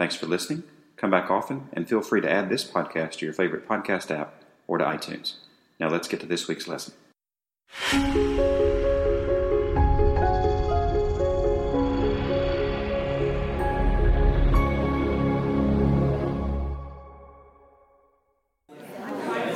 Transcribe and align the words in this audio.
Thanks 0.00 0.16
for 0.16 0.24
listening. 0.24 0.62
Come 0.96 1.10
back 1.10 1.30
often 1.30 1.68
and 1.74 1.86
feel 1.86 2.00
free 2.00 2.22
to 2.22 2.30
add 2.30 2.48
this 2.48 2.64
podcast 2.64 3.18
to 3.18 3.26
your 3.26 3.34
favorite 3.34 3.68
podcast 3.68 4.10
app 4.10 4.32
or 4.66 4.78
to 4.78 4.84
iTunes. 4.86 5.34
Now 5.78 5.90
let's 5.90 6.08
get 6.08 6.20
to 6.20 6.26
this 6.26 6.48
week's 6.48 6.66
lesson. 6.66 6.94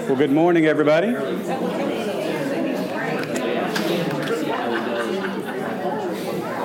Well, 0.06 0.16
good 0.18 0.30
morning, 0.30 0.66
everybody. 0.66 1.12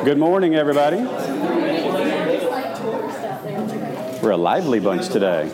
Good 0.04 0.18
morning, 0.18 0.56
everybody. 0.56 0.98
We're 4.22 4.32
a 4.32 4.38
lively 4.38 4.82
bunch 4.82 5.08
today. 5.08 5.48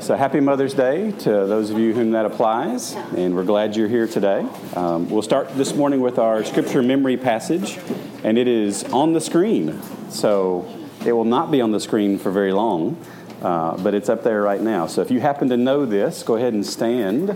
So, 0.00 0.16
happy 0.16 0.40
Mother's 0.40 0.74
Day 0.74 1.12
to 1.12 1.30
those 1.30 1.70
of 1.70 1.78
you 1.78 1.94
whom 1.94 2.10
that 2.10 2.26
applies, 2.26 2.94
and 3.16 3.36
we're 3.36 3.44
glad 3.44 3.76
you're 3.76 3.86
here 3.86 4.08
today. 4.08 4.44
Um, 4.74 5.08
we'll 5.08 5.22
start 5.22 5.50
this 5.56 5.74
morning 5.74 6.00
with 6.00 6.18
our 6.18 6.44
scripture 6.44 6.82
memory 6.82 7.16
passage, 7.16 7.78
and 8.24 8.36
it 8.38 8.48
is 8.48 8.82
on 8.84 9.12
the 9.12 9.20
screen. 9.20 9.80
So, 10.10 10.68
it 11.06 11.12
will 11.12 11.24
not 11.24 11.52
be 11.52 11.60
on 11.60 11.70
the 11.70 11.78
screen 11.78 12.18
for 12.18 12.32
very 12.32 12.52
long. 12.52 12.96
Uh, 13.40 13.76
but 13.78 13.94
it's 13.94 14.08
up 14.08 14.22
there 14.22 14.42
right 14.42 14.60
now. 14.60 14.86
So 14.86 15.00
if 15.00 15.10
you 15.10 15.20
happen 15.20 15.48
to 15.48 15.56
know 15.56 15.86
this, 15.86 16.22
go 16.22 16.36
ahead 16.36 16.52
and 16.52 16.66
stand, 16.66 17.34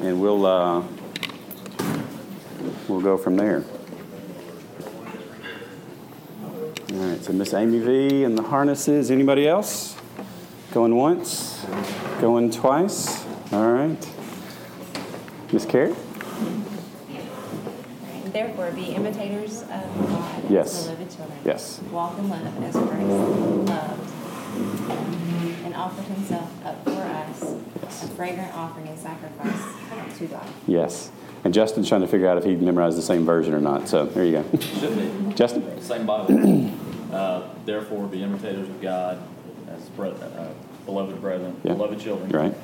and 0.00 0.20
we'll 0.20 0.44
uh, 0.44 0.82
we'll 2.86 3.00
go 3.00 3.16
from 3.16 3.36
there. 3.36 3.64
All 7.18 7.24
right. 7.24 7.24
So 7.24 7.32
Miss 7.32 7.54
Amy 7.54 7.78
V 7.80 8.24
and 8.24 8.36
the 8.38 8.42
harnesses. 8.42 9.10
Anybody 9.10 9.48
else? 9.48 9.96
Going 10.72 10.94
once? 10.96 11.64
Going 12.20 12.50
twice? 12.50 13.24
All 13.52 13.72
right. 13.72 14.08
Miss 15.52 15.64
Carrie. 15.64 15.94
Therefore, 18.32 18.70
be 18.72 18.84
imitators 18.94 19.62
of 19.62 19.68
God 19.68 20.42
Yes. 20.50 20.78
as 20.78 20.84
beloved 20.94 21.16
children. 21.16 21.38
Yes. 21.44 21.80
Walk 21.90 22.18
in 22.18 22.28
love 22.28 22.62
as 22.62 22.72
Christ 22.74 23.08
loved 23.68 24.10
and 25.64 25.74
offered 25.74 26.04
himself 26.04 26.50
up 26.64 26.84
for 26.84 26.90
us, 26.90 28.02
a 28.04 28.08
fragrant 28.08 28.54
offering 28.54 28.86
and 28.88 28.98
sacrifice 28.98 30.18
to 30.18 30.26
God. 30.26 30.46
Yes. 30.66 31.10
And 31.44 31.54
Justin's 31.54 31.88
trying 31.88 32.02
to 32.02 32.06
figure 32.06 32.28
out 32.28 32.36
if 32.38 32.44
he 32.44 32.54
memorized 32.54 32.98
the 32.98 33.02
same 33.02 33.24
version 33.24 33.54
or 33.54 33.60
not. 33.60 33.88
So 33.88 34.04
there 34.06 34.24
you 34.24 34.32
go. 34.42 34.58
Should 34.58 35.28
be. 35.28 35.34
Justin. 35.34 35.80
Same 35.82 36.06
Bible. 36.06 36.70
uh, 37.12 37.42
therefore, 37.64 38.06
be 38.06 38.22
imitators 38.22 38.68
of 38.68 38.80
God 38.80 39.18
as 39.70 39.82
bre- 39.90 40.06
uh, 40.06 40.48
beloved 40.86 41.20
brethren, 41.20 41.56
Yeah. 41.64 41.74
beloved 41.74 42.00
children. 42.00 42.30
Right. 42.30 42.54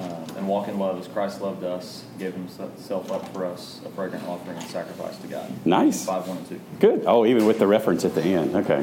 Uh, 0.00 0.14
and 0.38 0.48
walk 0.48 0.68
in 0.68 0.78
love 0.78 0.98
as 0.98 1.06
Christ 1.08 1.42
loved 1.42 1.62
us, 1.62 2.04
gave 2.18 2.32
himself 2.32 3.12
up 3.12 3.28
for 3.34 3.44
us, 3.44 3.80
a 3.84 3.90
fragrant 3.90 4.26
offering 4.26 4.56
and 4.56 4.66
sacrifice 4.68 5.16
to 5.18 5.26
God. 5.26 5.50
Nice. 5.66 6.06
5, 6.06 6.26
1, 6.26 6.36
and 6.38 6.48
2. 6.48 6.60
Good. 6.78 7.04
Oh, 7.06 7.26
even 7.26 7.44
with 7.44 7.58
the 7.58 7.66
reference 7.66 8.04
at 8.06 8.14
the 8.14 8.22
end. 8.22 8.54
Okay. 8.56 8.82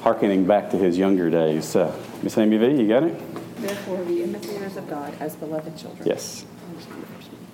Harkening 0.00 0.46
back 0.46 0.70
to 0.70 0.78
his 0.78 0.96
younger 0.96 1.28
days. 1.30 1.76
Uh, 1.76 1.94
Miss 2.22 2.38
Amy 2.38 2.56
V, 2.56 2.80
you 2.82 2.88
got 2.88 3.02
it? 3.02 3.18
Therefore, 3.56 4.02
be 4.04 4.22
imitators 4.22 4.76
of 4.76 4.88
God 4.88 5.12
as 5.20 5.36
beloved 5.36 5.76
children. 5.76 6.06
Yes. 6.06 6.44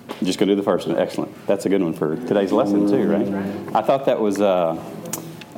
I'm 0.09 0.25
just 0.25 0.37
going 0.37 0.47
to 0.49 0.55
do 0.55 0.55
the 0.55 0.63
first 0.63 0.87
one. 0.87 0.97
Excellent. 0.97 1.47
That's 1.47 1.65
a 1.65 1.69
good 1.69 1.81
one 1.81 1.93
for 1.93 2.15
today's 2.15 2.51
lesson, 2.51 2.87
too, 2.89 3.03
right? 3.09 3.75
I 3.75 3.81
thought 3.81 4.05
that 4.05 4.19
was 4.19 4.39
uh, 4.41 4.75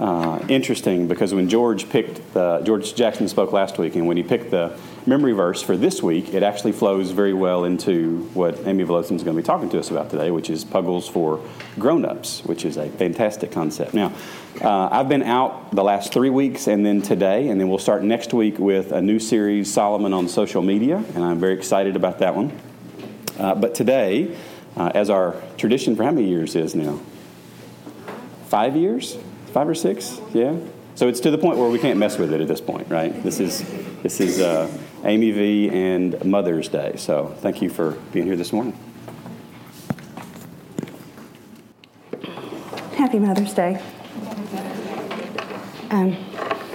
uh, 0.03 0.37
interesting 0.49 1.07
because 1.07 1.33
when 1.33 1.47
George 1.47 1.89
picked, 1.89 2.33
the, 2.33 2.59
George 2.65 2.93
Jackson 2.93 3.29
spoke 3.29 3.53
last 3.53 3.77
week, 3.77 3.95
and 3.95 4.05
when 4.05 4.17
he 4.17 4.23
picked 4.23 4.51
the 4.51 4.77
memory 5.05 5.31
verse 5.31 5.61
for 5.63 5.77
this 5.77 6.03
week, 6.03 6.33
it 6.33 6.43
actually 6.43 6.73
flows 6.73 7.11
very 7.11 7.33
well 7.33 7.63
into 7.63 8.29
what 8.33 8.67
Amy 8.67 8.83
Velosin 8.83 9.15
is 9.15 9.23
going 9.23 9.37
to 9.37 9.41
be 9.41 9.45
talking 9.45 9.69
to 9.69 9.79
us 9.79 9.91
about 9.91 10.09
today, 10.09 10.29
which 10.29 10.49
is 10.49 10.65
Puggles 10.65 11.09
for 11.09 11.39
grown-ups, 11.79 12.43
which 12.43 12.65
is 12.65 12.75
a 12.75 12.89
fantastic 12.89 13.53
concept. 13.53 13.93
Now, 13.93 14.11
uh, 14.61 14.89
I've 14.91 15.07
been 15.07 15.23
out 15.23 15.73
the 15.73 15.85
last 15.85 16.11
three 16.11 16.29
weeks 16.29 16.67
and 16.67 16.85
then 16.85 17.01
today, 17.01 17.47
and 17.47 17.59
then 17.59 17.69
we'll 17.69 17.77
start 17.77 18.03
next 18.03 18.33
week 18.33 18.59
with 18.59 18.91
a 18.91 19.01
new 19.01 19.19
series, 19.19 19.71
Solomon 19.71 20.11
on 20.11 20.27
Social 20.27 20.61
Media, 20.61 20.97
and 20.97 21.23
I'm 21.23 21.39
very 21.39 21.53
excited 21.53 21.95
about 21.95 22.19
that 22.19 22.35
one. 22.35 22.51
Uh, 23.39 23.55
but 23.55 23.73
today, 23.73 24.35
uh, 24.75 24.91
as 24.93 25.09
our 25.09 25.41
tradition 25.55 25.95
for 25.95 26.03
how 26.03 26.11
many 26.11 26.27
years 26.27 26.57
is 26.57 26.75
now? 26.75 26.99
Five 28.49 28.75
years? 28.75 29.17
Five 29.53 29.69
or 29.69 29.75
six? 29.75 30.19
Yeah. 30.33 30.57
So 30.95 31.07
it's 31.07 31.19
to 31.19 31.29
the 31.29 31.37
point 31.37 31.59
where 31.59 31.69
we 31.69 31.77
can't 31.77 31.99
mess 31.99 32.17
with 32.17 32.33
it 32.33 32.41
at 32.41 32.47
this 32.47 32.59
point, 32.59 32.89
right? 32.89 33.21
This 33.21 33.39
is 33.39 33.63
this 34.01 34.19
is 34.19 34.41
uh, 34.41 34.67
Amy 35.03 35.29
V 35.29 35.69
and 35.69 36.25
Mother's 36.25 36.67
Day. 36.69 36.95
So 36.97 37.35
thank 37.39 37.61
you 37.61 37.69
for 37.69 37.91
being 38.11 38.25
here 38.25 38.35
this 38.35 38.51
morning. 38.51 38.75
Happy 42.95 43.19
Mother's 43.19 43.53
Day. 43.53 43.79
Um, 45.91 46.17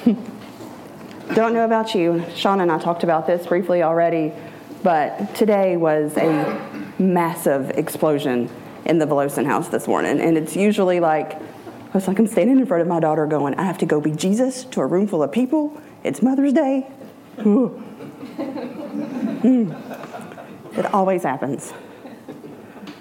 don't 1.35 1.53
know 1.55 1.65
about 1.65 1.97
you. 1.97 2.25
Sean 2.37 2.61
and 2.61 2.71
I 2.71 2.79
talked 2.79 3.03
about 3.03 3.27
this 3.27 3.45
briefly 3.45 3.83
already, 3.83 4.33
but 4.85 5.35
today 5.35 5.77
was 5.77 6.17
a 6.17 6.95
massive 7.01 7.71
explosion 7.71 8.49
in 8.85 8.99
the 8.99 9.07
Velosin 9.07 9.47
house 9.47 9.69
this 9.69 9.89
morning. 9.89 10.21
And 10.21 10.39
it's 10.39 10.55
usually 10.55 11.01
like, 11.01 11.41
I 11.89 11.93
was 11.95 12.07
like, 12.07 12.19
I'm 12.19 12.27
standing 12.27 12.59
in 12.59 12.67
front 12.67 12.83
of 12.83 12.89
my 12.89 13.01
daughter 13.01 13.27
going, 13.27 13.55
I 13.55 13.63
have 13.63 13.79
to 13.79 13.87
go 13.87 14.01
be 14.01 14.11
Jesus 14.13 14.65
to 14.65 14.81
a 14.81 14.87
room 14.87 15.07
full 15.07 15.23
of 15.23 15.33
people. 15.33 15.81
It's 16.05 16.23
Mother's 16.23 16.53
Day. 16.53 16.87
Mm. 19.39 20.77
It 20.77 20.93
always 20.93 21.23
happens. 21.23 21.73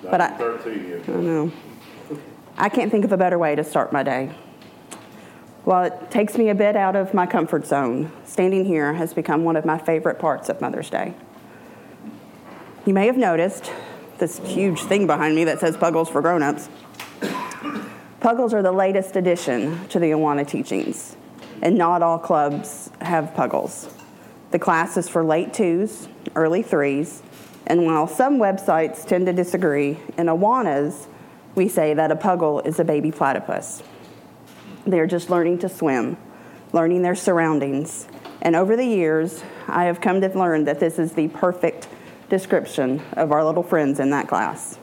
But 0.04 0.22
I, 0.22 0.28
I 0.36 1.12
know. 1.12 1.52
I 2.58 2.70
can't 2.70 2.92
think 2.92 3.06
of 3.06 3.12
a 3.12 3.18
better 3.18 3.40
way 3.40 3.56
to 3.56 3.64
start 3.64 3.92
my 3.92 4.04
day. 4.04 4.36
While 5.64 5.86
it 5.86 6.12
takes 6.12 6.38
me 6.38 6.50
a 6.50 6.56
bit 6.56 6.76
out 6.76 6.96
of 6.96 7.14
my 7.14 7.26
comfort 7.26 7.66
zone, 7.66 8.12
standing 8.26 8.66
here 8.66 8.94
has 8.94 9.14
become 9.14 9.44
one 9.44 9.56
of 9.56 9.66
my 9.66 9.78
favorite 9.78 10.20
parts 10.20 10.48
of 10.48 10.62
Mother's 10.62 10.90
Day. 10.90 11.14
You 12.86 12.94
may 12.94 13.08
have 13.08 13.18
noticed 13.18 13.72
this 14.18 14.40
huge 14.40 14.80
thing 14.82 15.08
behind 15.08 15.36
me 15.36 15.44
that 15.44 15.60
says 15.60 15.76
Puggles 15.76 16.10
for 16.10 16.22
Grown-Ups. 16.22 16.70
Puggles 18.28 18.54
are 18.54 18.62
the 18.62 18.74
latest 18.74 19.16
addition 19.16 19.88
to 19.88 20.00
the 20.00 20.08
Awana 20.08 20.46
teachings, 20.46 21.16
and 21.62 21.78
not 21.78 22.02
all 22.02 22.20
clubs 22.20 22.90
have 23.00 23.34
Puggles. 23.34 23.90
The 24.52 24.60
class 24.60 24.98
is 24.98 25.08
for 25.08 25.24
late 25.24 25.54
twos, 25.54 26.10
early 26.36 26.62
threes, 26.62 27.24
and 27.68 27.86
while 27.86 28.06
some 28.06 28.38
websites 28.38 29.08
tend 29.08 29.28
to 29.28 29.32
disagree, 29.32 29.92
in 30.18 30.26
Awana's, 30.26 31.08
we 31.56 31.70
say 31.70 31.94
that 31.94 32.12
a 32.12 32.18
puggle 32.18 32.68
is 32.68 32.82
a 32.82 32.84
baby 32.84 33.14
platypus. 33.14 33.82
They're 34.86 35.08
just 35.08 35.30
learning 35.30 35.60
to 35.60 35.70
swim, 35.70 36.18
learning 36.74 37.04
their 37.04 37.16
surroundings. 37.16 38.10
And 38.42 38.58
over 38.58 38.76
the 38.76 38.84
years, 38.84 39.42
I 39.70 39.86
have 39.86 40.02
come 40.02 40.20
to 40.20 40.38
learn 40.38 40.66
that 40.66 40.82
this 40.82 41.00
is 41.00 41.14
the 41.14 41.30
perfect 41.30 41.88
description 42.28 43.02
of 43.14 43.32
our 43.32 43.46
little 43.46 43.64
friends 43.64 44.02
in 44.02 44.10
that 44.10 44.28
class. 44.28 44.78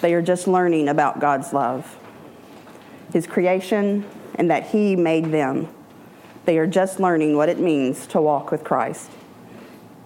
They 0.00 0.14
are 0.14 0.22
just 0.22 0.46
learning 0.46 0.88
about 0.88 1.18
God's 1.18 1.52
love, 1.52 1.96
His 3.12 3.26
creation, 3.26 4.04
and 4.34 4.50
that 4.50 4.68
He 4.68 4.96
made 4.96 5.26
them. 5.26 5.68
They 6.44 6.58
are 6.58 6.66
just 6.66 7.00
learning 7.00 7.36
what 7.36 7.48
it 7.48 7.58
means 7.58 8.06
to 8.08 8.20
walk 8.20 8.50
with 8.50 8.64
Christ. 8.64 9.10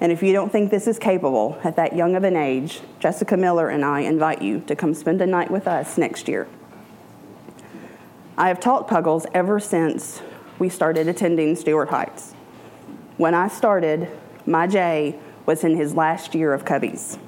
And 0.01 0.11
if 0.11 0.23
you 0.23 0.33
don't 0.33 0.51
think 0.51 0.73
this 0.73 0.89
is 0.89 0.99
capable 0.99 1.61
at 1.63 1.77
that 1.77 1.95
young 1.95 2.17
of 2.17 2.25
an 2.25 2.37
age, 2.37 2.81
Jessica 2.99 3.37
Miller 3.37 3.69
and 3.69 3.85
I 3.85 4.01
invite 4.01 4.43
you 4.43 4.61
to 4.67 4.75
come 4.75 4.95
spend 4.95 5.23
a 5.23 5.27
night 5.27 5.51
with 5.51 5.69
us 5.69 5.97
next 5.97 6.27
year. 6.27 6.49
I 8.37 8.49
have 8.49 8.59
taught 8.59 8.89
Puggles 8.89 9.27
ever 9.33 9.61
since 9.61 10.21
we 10.59 10.69
started 10.69 11.07
attending 11.07 11.55
Stuart 11.55 11.91
Heights. 11.91 12.33
When 13.17 13.35
I 13.35 13.47
started, 13.47 14.09
my 14.47 14.67
Jay 14.67 15.19
was 15.47 15.63
in 15.63 15.77
his 15.77 15.95
last 15.95 16.35
year 16.35 16.53
of 16.53 16.65
Cubbies. 16.65 17.19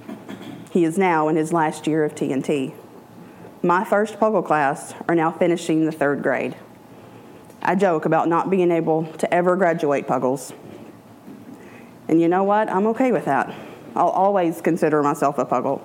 He 0.73 0.85
is 0.85 0.99
now 0.99 1.29
in 1.29 1.37
his 1.37 1.53
last 1.53 1.87
year 1.87 2.05
of 2.05 2.17
TNT. 2.17 2.75
My 3.64 3.82
first 3.82 4.20
Puggle 4.20 4.44
class 4.44 4.93
are 5.08 5.14
now 5.14 5.31
finishing 5.31 5.87
the 5.87 5.90
third 5.90 6.22
grade. 6.22 6.55
I 7.62 7.75
joke 7.75 8.05
about 8.05 8.28
not 8.28 8.50
being 8.50 8.70
able 8.70 9.06
to 9.14 9.32
ever 9.32 9.56
graduate 9.56 10.06
Puggles. 10.06 10.52
And 12.06 12.20
you 12.20 12.28
know 12.28 12.44
what? 12.44 12.69
I'm 12.69 12.87
okay 12.88 13.11
with 13.11 13.25
that. 13.25 13.55
I'll 13.96 14.11
always 14.11 14.61
consider 14.61 15.02
myself 15.02 15.38
a 15.38 15.46
Puggle. 15.46 15.81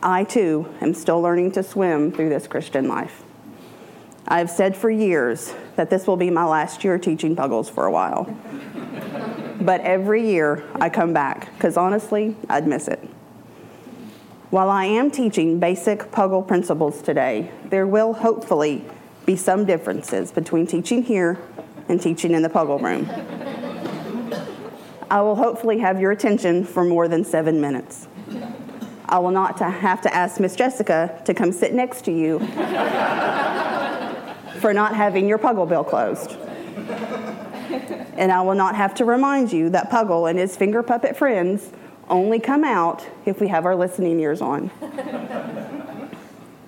I 0.00 0.22
too 0.22 0.72
am 0.80 0.94
still 0.94 1.20
learning 1.20 1.50
to 1.52 1.64
swim 1.64 2.12
through 2.12 2.28
this 2.28 2.46
Christian 2.46 2.86
life. 2.86 3.24
I 4.28 4.38
have 4.38 4.48
said 4.48 4.76
for 4.76 4.88
years 4.88 5.52
that 5.74 5.90
this 5.90 6.06
will 6.06 6.16
be 6.16 6.30
my 6.30 6.44
last 6.44 6.84
year 6.84 6.96
teaching 6.96 7.34
Puggles 7.34 7.68
for 7.68 7.86
a 7.86 7.90
while. 7.90 8.32
but 9.60 9.80
every 9.80 10.30
year 10.30 10.62
I 10.76 10.90
come 10.90 11.12
back 11.12 11.52
because 11.56 11.76
honestly, 11.76 12.36
I'd 12.48 12.68
miss 12.68 12.86
it. 12.86 13.02
While 14.56 14.70
I 14.70 14.86
am 14.86 15.10
teaching 15.10 15.60
basic 15.60 16.10
Puggle 16.12 16.48
principles 16.48 17.02
today, 17.02 17.50
there 17.68 17.86
will 17.86 18.14
hopefully 18.14 18.82
be 19.26 19.36
some 19.36 19.66
differences 19.66 20.32
between 20.32 20.66
teaching 20.66 21.02
here 21.02 21.38
and 21.90 22.00
teaching 22.00 22.32
in 22.32 22.40
the 22.40 22.48
Puggle 22.48 22.80
room. 22.80 23.06
I 25.10 25.20
will 25.20 25.36
hopefully 25.36 25.76
have 25.80 26.00
your 26.00 26.10
attention 26.10 26.64
for 26.64 26.84
more 26.84 27.06
than 27.06 27.22
seven 27.22 27.60
minutes. 27.60 28.08
I 29.04 29.18
will 29.18 29.30
not 29.30 29.58
have 29.58 30.00
to 30.00 30.14
ask 30.14 30.40
Miss 30.40 30.56
Jessica 30.56 31.20
to 31.26 31.34
come 31.34 31.52
sit 31.52 31.74
next 31.74 32.06
to 32.06 32.10
you 32.10 32.38
for 34.60 34.72
not 34.72 34.94
having 34.94 35.28
your 35.28 35.36
Puggle 35.36 35.68
bill 35.68 35.84
closed. 35.84 36.34
And 38.16 38.32
I 38.32 38.40
will 38.40 38.54
not 38.54 38.74
have 38.74 38.94
to 38.94 39.04
remind 39.04 39.52
you 39.52 39.68
that 39.68 39.90
Puggle 39.90 40.30
and 40.30 40.38
his 40.38 40.56
finger 40.56 40.82
puppet 40.82 41.14
friends 41.14 41.72
only 42.08 42.38
come 42.40 42.64
out 42.64 43.06
if 43.24 43.40
we 43.40 43.48
have 43.48 43.64
our 43.66 43.76
listening 43.76 44.20
ears 44.20 44.40
on. 44.40 44.70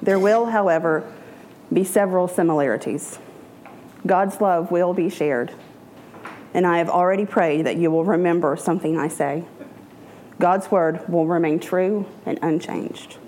there 0.02 0.18
will, 0.18 0.46
however, 0.46 1.10
be 1.72 1.84
several 1.84 2.28
similarities. 2.28 3.18
God's 4.06 4.40
love 4.40 4.70
will 4.70 4.94
be 4.94 5.08
shared 5.08 5.52
and 6.54 6.66
I 6.66 6.78
have 6.78 6.88
already 6.88 7.26
prayed 7.26 7.66
that 7.66 7.76
you 7.76 7.90
will 7.90 8.04
remember 8.04 8.56
something 8.56 8.98
I 8.98 9.08
say. 9.08 9.44
God's 10.38 10.70
word 10.70 11.08
will 11.08 11.26
remain 11.26 11.58
true 11.58 12.06
and 12.24 12.38
unchanged. 12.42 13.18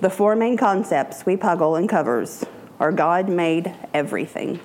The 0.00 0.10
four 0.10 0.34
main 0.34 0.56
concepts 0.56 1.26
we 1.26 1.36
puggle 1.36 1.78
and 1.78 1.88
covers 1.88 2.44
are 2.78 2.92
God 2.92 3.28
made 3.28 3.74
everything. 3.92 4.60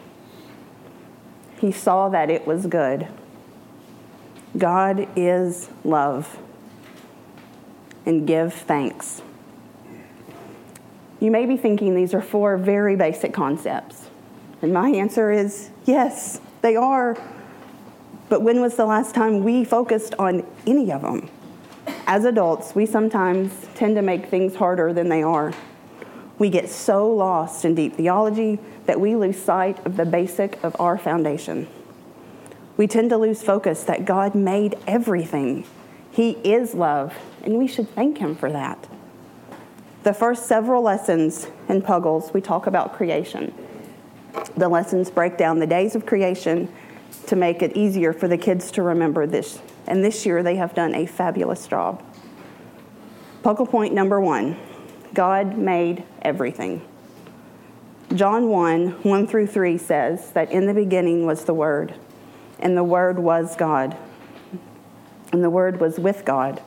He 1.59 1.71
saw 1.71 2.09
that 2.09 2.30
it 2.30 2.48
was 2.48 2.65
good. 2.65 3.07
God 4.57 5.07
is 5.16 5.69
love. 5.84 6.40
And 8.06 8.28
give 8.28 8.54
thanks. 8.54 9.22
You 11.19 11.31
may 11.31 11.46
be 11.46 11.57
thinking 11.57 11.96
these 11.96 12.13
are 12.13 12.22
four 12.22 12.57
very 12.57 12.96
basic 12.96 13.34
concepts. 13.34 14.10
And 14.62 14.74
my 14.74 14.90
answer 14.90 15.31
is 15.31 15.69
yes. 15.86 16.40
They 16.62 16.75
are. 16.75 17.18
But 18.30 18.42
when 18.42 18.62
was 18.62 18.75
the 18.75 18.86
last 18.86 19.16
time 19.16 19.44
we 19.44 19.63
focused 19.63 20.16
on 20.19 20.46
any 20.66 20.92
of 20.92 21.01
them? 21.01 21.30
As 22.08 22.25
adults, 22.25 22.75
we 22.75 22.86
sometimes 22.86 23.51
tend 23.75 23.96
to 23.96 24.01
make 24.01 24.28
things 24.28 24.56
harder 24.56 24.94
than 24.94 25.10
they 25.10 25.24
are. 25.24 25.54
We 26.38 26.50
get 26.50 26.69
so 26.69 27.10
lost 27.10 27.66
in 27.66 27.75
deep 27.75 27.96
theology 27.96 28.60
that 28.86 29.00
we 29.00 29.16
lose 29.16 29.42
sight 29.42 29.84
of 29.86 29.98
the 29.98 30.06
basic 30.06 30.63
of 30.63 30.75
our 30.80 30.98
foundation. 30.98 31.68
We 32.77 32.88
tend 32.88 33.10
to 33.12 33.18
lose 33.18 33.42
focus 33.42 33.83
that 33.83 34.06
God 34.06 34.36
made 34.36 34.77
everything. 34.86 35.66
He 36.12 36.31
is 36.44 36.74
love, 36.74 37.18
and 37.44 37.57
we 37.57 37.68
should 37.68 37.89
thank 37.89 38.18
Him 38.18 38.36
for 38.36 38.51
that. 38.51 38.88
The 40.04 40.13
first 40.13 40.45
several 40.45 40.81
lessons 40.81 41.48
in 41.68 41.81
Puggles, 41.81 42.33
we 42.33 42.42
talk 42.42 42.68
about 42.68 42.94
creation. 42.94 43.54
The 44.56 44.69
lessons 44.69 45.10
break 45.10 45.38
down 45.38 45.60
the 45.60 45.68
days 45.68 45.95
of 45.95 46.06
creation 46.06 46.72
to 47.27 47.36
make 47.36 47.62
it 47.62 47.75
easier 47.75 48.13
for 48.13 48.27
the 48.27 48.38
kids 48.38 48.72
to 48.72 48.81
remember 48.81 49.25
this. 49.25 49.60
And 49.88 50.04
this 50.04 50.25
year 50.25 50.44
they 50.44 50.57
have 50.57 50.74
done 50.74 50.94
a 50.94 51.06
fabulous 51.06 51.68
job. 51.68 52.04
Focal 53.44 53.66
point 53.66 53.94
number 53.94 54.19
one 54.19 54.57
God 55.13 55.57
made 55.57 56.04
everything. 56.22 56.81
John 58.13 58.50
1 58.50 59.04
1 59.04 59.27
through 59.27 59.48
3 59.48 59.77
says 59.77 60.31
that 60.31 60.51
in 60.51 60.68
the 60.68 60.74
beginning 60.74 61.25
was 61.25 61.45
the 61.45 61.54
Word, 61.54 61.95
and 62.60 62.78
the 62.78 62.84
Word 62.84 63.19
was 63.19 63.56
God, 63.56 63.98
and 65.31 65.44
the 65.44 65.50
Word 65.50 65.80
was 65.80 66.00
with 66.00 66.25
God. 66.25 66.62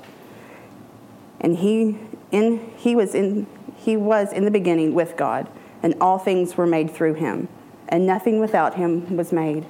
And 1.41 1.57
he, 1.57 1.99
in, 2.31 2.73
he, 2.77 2.97
was 2.97 3.15
in, 3.15 3.47
he 3.77 3.97
was 3.97 4.33
in 4.33 4.45
the 4.45 4.51
beginning 4.51 4.95
with 4.95 5.17
God, 5.17 5.49
and 5.83 5.95
all 6.01 6.19
things 6.19 6.57
were 6.57 6.67
made 6.67 6.91
through 6.91 7.15
him 7.15 7.49
and 7.89 8.07
nothing 8.07 8.39
without 8.39 8.75
him 8.75 9.17
was 9.17 9.33
made. 9.33 9.65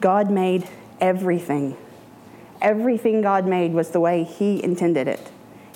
God 0.00 0.30
made 0.30 0.68
everything. 1.00 1.76
Everything 2.62 3.20
God 3.20 3.46
made 3.46 3.72
was 3.72 3.90
the 3.90 4.00
way 4.00 4.22
he 4.22 4.62
intended 4.62 5.08
it. 5.08 5.30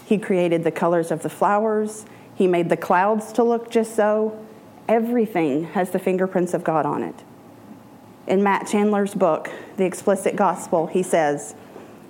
He 0.04 0.16
created 0.16 0.64
the 0.64 0.70
colors 0.70 1.10
of 1.10 1.22
the 1.22 1.28
flowers, 1.28 2.06
he 2.34 2.46
made 2.46 2.68
the 2.68 2.76
clouds 2.76 3.32
to 3.32 3.42
look 3.42 3.68
just 3.68 3.96
so. 3.96 4.44
Everything 4.88 5.64
has 5.64 5.90
the 5.90 5.98
fingerprints 5.98 6.54
of 6.54 6.64
God 6.64 6.86
on 6.86 7.02
it. 7.02 7.16
In 8.28 8.42
Matt 8.42 8.66
Chandler's 8.66 9.14
book, 9.14 9.50
The 9.78 9.86
Explicit 9.86 10.36
Gospel, 10.36 10.86
he 10.86 11.02
says, 11.02 11.54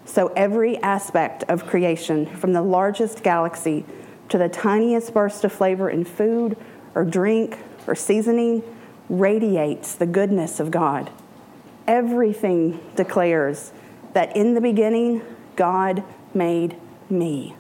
So 0.05 0.33
every 0.35 0.77
aspect 0.79 1.45
of 1.45 1.65
creation, 1.65 2.27
from 2.27 2.53
the 2.53 2.61
largest 2.61 3.23
galaxy 3.23 3.85
to 4.29 4.37
the 4.37 4.49
tiniest 4.49 5.15
burst 5.15 5.45
of 5.45 5.53
flavor 5.53 5.89
in 5.89 6.05
food 6.05 6.57
or 6.97 7.05
drink 7.05 7.57
or 7.87 7.95
seasoning, 7.95 8.65
radiates 9.09 9.95
the 9.95 10.07
goodness 10.07 10.59
of 10.59 10.73
God. 10.73 11.09
Everything 11.87 12.81
declares 12.97 13.71
that 14.13 14.37
in 14.37 14.55
the 14.55 14.61
beginning, 14.61 15.23
God 15.55 16.03
made 16.35 16.77
me. 17.09 17.55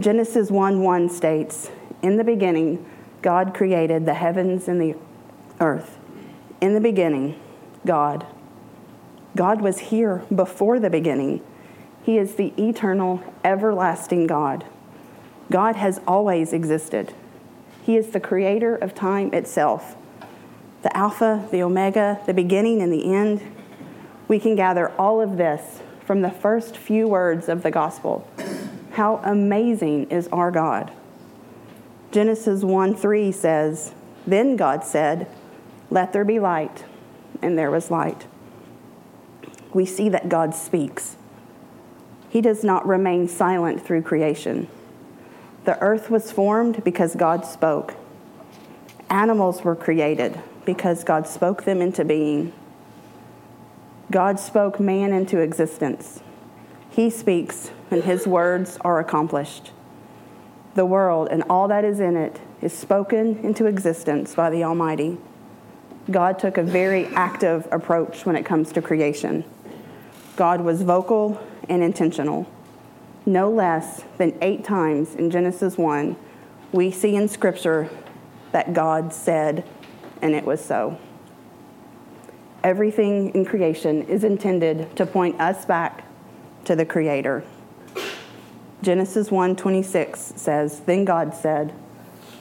Genesis 0.00 0.50
1 0.50 0.82
1 0.82 1.08
states, 1.08 1.70
In 2.02 2.16
the 2.16 2.24
beginning, 2.24 2.84
God 3.22 3.54
created 3.54 4.06
the 4.06 4.14
heavens 4.14 4.66
and 4.66 4.80
the 4.80 4.96
earth. 5.60 6.00
In 6.62 6.74
the 6.74 6.80
beginning, 6.80 7.40
God. 7.84 8.24
God 9.34 9.60
was 9.60 9.80
here 9.80 10.22
before 10.32 10.78
the 10.78 10.90
beginning. 10.90 11.42
He 12.04 12.18
is 12.18 12.36
the 12.36 12.52
eternal, 12.56 13.20
everlasting 13.42 14.28
God. 14.28 14.64
God 15.50 15.74
has 15.74 16.00
always 16.06 16.52
existed. 16.52 17.14
He 17.82 17.96
is 17.96 18.10
the 18.10 18.20
creator 18.20 18.76
of 18.76 18.94
time 18.94 19.34
itself 19.34 19.96
the 20.82 20.96
Alpha, 20.96 21.48
the 21.50 21.62
Omega, 21.62 22.20
the 22.26 22.34
beginning 22.34 22.80
and 22.80 22.92
the 22.92 23.12
end. 23.12 23.40
We 24.28 24.38
can 24.38 24.54
gather 24.54 24.90
all 24.92 25.20
of 25.20 25.36
this 25.36 25.80
from 26.04 26.22
the 26.22 26.30
first 26.30 26.76
few 26.76 27.08
words 27.08 27.48
of 27.48 27.64
the 27.64 27.72
gospel. 27.72 28.28
How 28.92 29.16
amazing 29.24 30.10
is 30.10 30.28
our 30.28 30.52
God! 30.52 30.92
Genesis 32.12 32.62
1 32.62 32.94
3 32.94 33.32
says, 33.32 33.94
Then 34.26 34.54
God 34.54 34.84
said, 34.84 35.28
Let 35.92 36.14
there 36.14 36.24
be 36.24 36.38
light, 36.38 36.86
and 37.42 37.58
there 37.58 37.70
was 37.70 37.90
light. 37.90 38.26
We 39.74 39.84
see 39.84 40.08
that 40.08 40.30
God 40.30 40.54
speaks. 40.54 41.18
He 42.30 42.40
does 42.40 42.64
not 42.64 42.86
remain 42.86 43.28
silent 43.28 43.84
through 43.84 44.00
creation. 44.00 44.68
The 45.66 45.78
earth 45.80 46.08
was 46.08 46.32
formed 46.32 46.82
because 46.82 47.14
God 47.14 47.44
spoke. 47.44 47.94
Animals 49.10 49.64
were 49.64 49.76
created 49.76 50.40
because 50.64 51.04
God 51.04 51.26
spoke 51.26 51.64
them 51.64 51.82
into 51.82 52.06
being. 52.06 52.54
God 54.10 54.40
spoke 54.40 54.80
man 54.80 55.12
into 55.12 55.40
existence. 55.40 56.22
He 56.88 57.10
speaks, 57.10 57.70
and 57.90 58.04
his 58.04 58.26
words 58.26 58.78
are 58.80 58.98
accomplished. 58.98 59.72
The 60.74 60.86
world 60.86 61.28
and 61.30 61.42
all 61.50 61.68
that 61.68 61.84
is 61.84 62.00
in 62.00 62.16
it 62.16 62.40
is 62.62 62.72
spoken 62.72 63.36
into 63.44 63.66
existence 63.66 64.34
by 64.34 64.48
the 64.48 64.64
Almighty. 64.64 65.18
God 66.10 66.38
took 66.38 66.58
a 66.58 66.62
very 66.62 67.06
active 67.06 67.68
approach 67.70 68.26
when 68.26 68.36
it 68.36 68.44
comes 68.44 68.72
to 68.72 68.82
creation. 68.82 69.44
God 70.36 70.60
was 70.60 70.82
vocal 70.82 71.40
and 71.68 71.82
intentional. 71.82 72.48
No 73.24 73.50
less 73.50 74.02
than 74.18 74.36
eight 74.42 74.64
times 74.64 75.14
in 75.14 75.30
Genesis 75.30 75.78
1, 75.78 76.16
we 76.72 76.90
see 76.90 77.14
in 77.14 77.28
Scripture 77.28 77.88
that 78.50 78.74
God 78.74 79.12
said, 79.12 79.64
and 80.20 80.34
it 80.34 80.44
was 80.44 80.64
so. 80.64 80.98
Everything 82.64 83.34
in 83.34 83.44
creation 83.44 84.02
is 84.02 84.24
intended 84.24 84.94
to 84.96 85.06
point 85.06 85.40
us 85.40 85.64
back 85.64 86.04
to 86.64 86.74
the 86.74 86.84
creator. 86.84 87.44
Genesis 88.82 89.30
1:26 89.30 90.36
says, 90.36 90.80
"Then 90.80 91.04
God 91.04 91.34
said, 91.34 91.72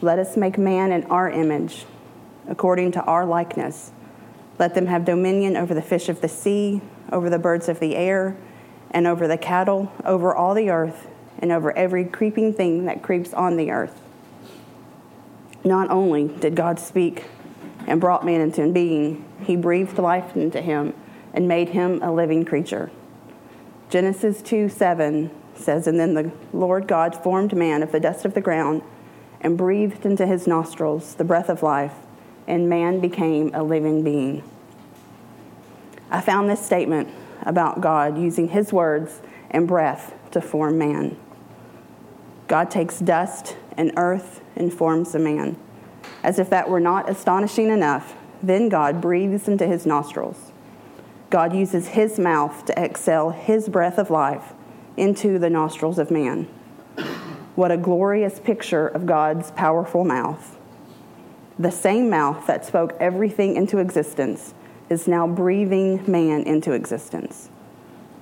let 0.01 0.18
us 0.18 0.36
make 0.36 0.58
man 0.58 0.91
in 0.91 1.03
our 1.06 1.30
image, 1.30 1.86
according 2.48 2.91
to 2.93 3.03
our 3.03 3.25
likeness. 3.25 3.91
Let 4.60 4.75
them 4.75 4.88
have 4.88 5.05
dominion 5.05 5.57
over 5.57 5.74
the 5.74 5.81
fish 5.81 6.10
of 6.10 6.21
the 6.21 6.27
sea, 6.27 6.81
over 7.12 7.29
the 7.29 7.39
birds 7.39 7.69
of 7.69 7.79
the 7.79 7.95
air, 7.95 8.36
and 8.91 9.07
over 9.07 9.27
the 9.27 9.38
cattle, 9.38 9.91
over 10.05 10.36
all 10.36 10.53
the 10.53 10.69
earth, 10.69 11.07
and 11.39 11.51
over 11.51 11.75
every 11.77 12.05
creeping 12.05 12.53
thing 12.53 12.86
that 12.86 13.01
creeps 13.01 13.33
on 13.33 13.57
the 13.57 13.71
earth." 13.71 14.01
Not 15.63 15.89
only 15.89 16.27
did 16.27 16.55
God 16.55 16.79
speak 16.79 17.25
and 17.88 18.01
brought 18.01 18.25
man 18.25 18.41
into 18.41 18.67
being, 18.71 19.24
he 19.43 19.55
breathed 19.55 19.98
life 19.98 20.36
into 20.36 20.62
him 20.62 20.93
and 21.33 21.48
made 21.48 21.69
him 21.69 22.01
a 22.01 22.12
living 22.12 22.45
creature. 22.45 22.91
Genesis 23.89 24.41
2 24.41 24.69
7 24.69 25.29
says, 25.55 25.88
And 25.88 26.00
then 26.00 26.13
the 26.13 26.31
Lord 26.53 26.88
God 26.88 27.15
formed 27.15 27.55
man 27.55 27.83
of 27.83 27.91
the 27.91 28.00
dust 28.00 28.25
of 28.25 28.33
the 28.33 28.41
ground 28.41 28.81
and 29.39 29.57
breathed 29.57 30.05
into 30.05 30.25
his 30.25 30.48
nostrils 30.48 31.15
the 31.15 31.24
breath 31.24 31.50
of 31.50 31.63
life, 31.63 31.93
and 32.48 32.69
man 32.69 33.00
became 33.00 33.51
a 33.53 33.63
living 33.63 34.03
being. 34.03 34.43
I 36.10 36.21
found 36.21 36.50
this 36.50 36.65
statement 36.65 37.10
about 37.41 37.81
God 37.81 38.17
using 38.17 38.50
his 38.50 38.74
words 38.74 39.21
and 39.50 39.67
breath 39.67 40.13
to 40.31 40.41
form 40.41 40.77
man. 40.77 41.17
God 42.48 42.69
takes 42.69 43.00
dust 43.00 43.55
and 43.77 43.93
earth 43.95 44.41
and 44.55 44.74
forms 44.74 45.15
a 45.15 45.19
man. 45.19 45.57
As 46.24 46.38
if 46.38 46.50
that 46.50 46.69
were 46.69 46.79
not 46.79 47.10
astonishing 47.10 47.69
enough, 47.69 48.15
then 48.43 48.69
God 48.69 49.01
breathes 49.01 49.48
into 49.48 49.65
his 49.65 49.86
nostrils. 49.86 50.51
God 51.29 51.55
uses 51.55 51.89
his 51.89 52.19
mouth 52.19 52.65
to 52.65 52.77
exhale 52.77 53.29
his 53.29 53.69
breath 53.69 53.98
of 53.98 54.10
life 54.10 54.53
into 54.98 55.39
the 55.39 55.50
nostrils 55.50 55.98
of 55.98 56.12
man. 56.12 56.43
What 57.55 57.71
a 57.71 57.77
glorious 57.77 58.39
picture 58.39 58.88
of 58.88 59.05
God's 59.05 59.51
powerful 59.51 60.03
mouth. 60.03 60.57
The 61.62 61.70
same 61.70 62.10
mouth 62.10 62.48
that 62.48 62.65
spoke 62.65 62.98
everything 63.00 63.56
into 63.56 63.77
existence 63.77 64.56
is 64.89 65.08
now 65.08 65.27
breathing 65.27 66.03
man 66.12 66.41
into 66.41 66.72
existence. 66.72 67.51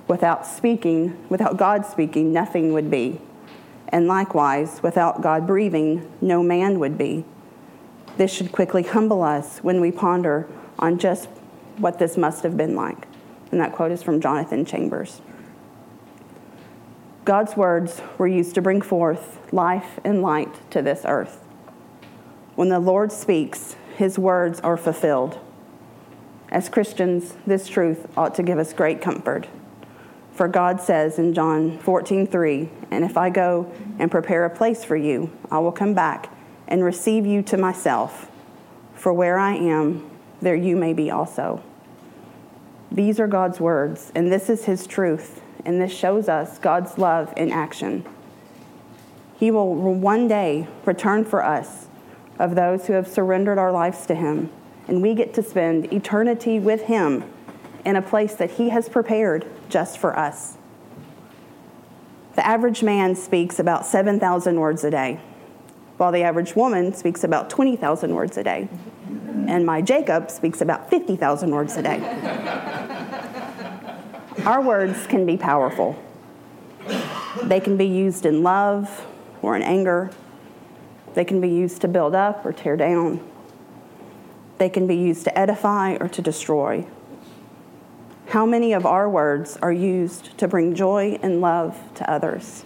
Without 0.06 0.46
speaking, 0.46 1.16
without 1.30 1.56
God 1.56 1.86
speaking, 1.86 2.34
nothing 2.34 2.74
would 2.74 2.90
be. 2.90 3.18
And 3.88 4.06
likewise, 4.06 4.82
without 4.82 5.22
God 5.22 5.46
breathing, 5.46 6.06
no 6.20 6.42
man 6.42 6.78
would 6.80 6.98
be. 6.98 7.24
This 8.18 8.30
should 8.30 8.52
quickly 8.52 8.82
humble 8.82 9.22
us 9.22 9.60
when 9.60 9.80
we 9.80 9.90
ponder 9.90 10.46
on 10.78 10.98
just 10.98 11.30
what 11.78 11.98
this 11.98 12.18
must 12.18 12.42
have 12.42 12.58
been 12.58 12.76
like. 12.76 13.06
And 13.50 13.58
that 13.62 13.72
quote 13.72 13.90
is 13.90 14.02
from 14.02 14.20
Jonathan 14.20 14.66
Chambers. 14.66 15.22
God's 17.24 17.56
words 17.56 18.02
were 18.18 18.28
used 18.28 18.54
to 18.56 18.60
bring 18.60 18.82
forth 18.82 19.38
life 19.50 19.98
and 20.04 20.20
light 20.20 20.70
to 20.72 20.82
this 20.82 21.06
earth. 21.06 21.46
When 22.60 22.68
the 22.68 22.78
Lord 22.78 23.10
speaks, 23.10 23.74
his 23.96 24.18
words 24.18 24.60
are 24.60 24.76
fulfilled. 24.76 25.38
As 26.50 26.68
Christians, 26.68 27.34
this 27.46 27.66
truth 27.66 28.06
ought 28.18 28.34
to 28.34 28.42
give 28.42 28.58
us 28.58 28.74
great 28.74 29.00
comfort. 29.00 29.48
For 30.34 30.46
God 30.46 30.78
says 30.78 31.18
in 31.18 31.32
John 31.32 31.78
14, 31.78 32.26
3, 32.26 32.68
And 32.90 33.02
if 33.02 33.16
I 33.16 33.30
go 33.30 33.72
and 33.98 34.10
prepare 34.10 34.44
a 34.44 34.50
place 34.50 34.84
for 34.84 34.94
you, 34.94 35.32
I 35.50 35.58
will 35.60 35.72
come 35.72 35.94
back 35.94 36.30
and 36.68 36.84
receive 36.84 37.24
you 37.24 37.40
to 37.44 37.56
myself. 37.56 38.30
For 38.94 39.10
where 39.10 39.38
I 39.38 39.54
am, 39.54 40.10
there 40.42 40.54
you 40.54 40.76
may 40.76 40.92
be 40.92 41.10
also. 41.10 41.62
These 42.92 43.18
are 43.18 43.26
God's 43.26 43.58
words, 43.58 44.12
and 44.14 44.30
this 44.30 44.50
is 44.50 44.66
His 44.66 44.86
truth, 44.86 45.40
and 45.64 45.80
this 45.80 45.96
shows 45.96 46.28
us 46.28 46.58
God's 46.58 46.98
love 46.98 47.32
in 47.38 47.52
action. 47.52 48.04
He 49.38 49.50
will 49.50 49.74
one 49.74 50.28
day 50.28 50.68
return 50.84 51.24
for 51.24 51.42
us 51.42 51.86
of 52.40 52.54
those 52.54 52.86
who 52.86 52.94
have 52.94 53.06
surrendered 53.06 53.58
our 53.58 53.70
lives 53.70 54.06
to 54.06 54.14
Him, 54.14 54.50
and 54.88 55.02
we 55.02 55.14
get 55.14 55.34
to 55.34 55.42
spend 55.42 55.92
eternity 55.92 56.58
with 56.58 56.82
Him 56.82 57.22
in 57.84 57.96
a 57.96 58.02
place 58.02 58.34
that 58.34 58.52
He 58.52 58.70
has 58.70 58.88
prepared 58.88 59.46
just 59.68 59.98
for 59.98 60.18
us. 60.18 60.56
The 62.36 62.46
average 62.46 62.82
man 62.82 63.14
speaks 63.14 63.58
about 63.58 63.84
7,000 63.84 64.58
words 64.58 64.82
a 64.84 64.90
day, 64.90 65.20
while 65.98 66.10
the 66.10 66.22
average 66.22 66.56
woman 66.56 66.94
speaks 66.94 67.22
about 67.22 67.50
20,000 67.50 68.14
words 68.14 68.38
a 68.38 68.42
day. 68.42 68.68
And 69.46 69.66
my 69.66 69.82
Jacob 69.82 70.30
speaks 70.30 70.62
about 70.62 70.88
50,000 70.88 71.50
words 71.50 71.76
a 71.76 71.82
day. 71.82 72.00
Our 74.46 74.62
words 74.62 75.06
can 75.06 75.26
be 75.26 75.36
powerful. 75.36 76.02
They 77.42 77.60
can 77.60 77.76
be 77.76 77.84
used 77.86 78.24
in 78.24 78.42
love 78.42 79.06
or 79.42 79.56
in 79.56 79.62
anger. 79.62 80.10
They 81.14 81.24
can 81.24 81.40
be 81.40 81.48
used 81.48 81.80
to 81.82 81.88
build 81.88 82.14
up 82.14 82.44
or 82.44 82.52
tear 82.52 82.76
down. 82.76 83.20
They 84.58 84.68
can 84.68 84.86
be 84.86 84.96
used 84.96 85.24
to 85.24 85.38
edify 85.38 85.96
or 85.96 86.08
to 86.08 86.22
destroy. 86.22 86.86
How 88.28 88.46
many 88.46 88.72
of 88.72 88.86
our 88.86 89.08
words 89.08 89.56
are 89.60 89.72
used 89.72 90.38
to 90.38 90.46
bring 90.46 90.74
joy 90.74 91.18
and 91.22 91.40
love 91.40 91.76
to 91.96 92.08
others? 92.08 92.64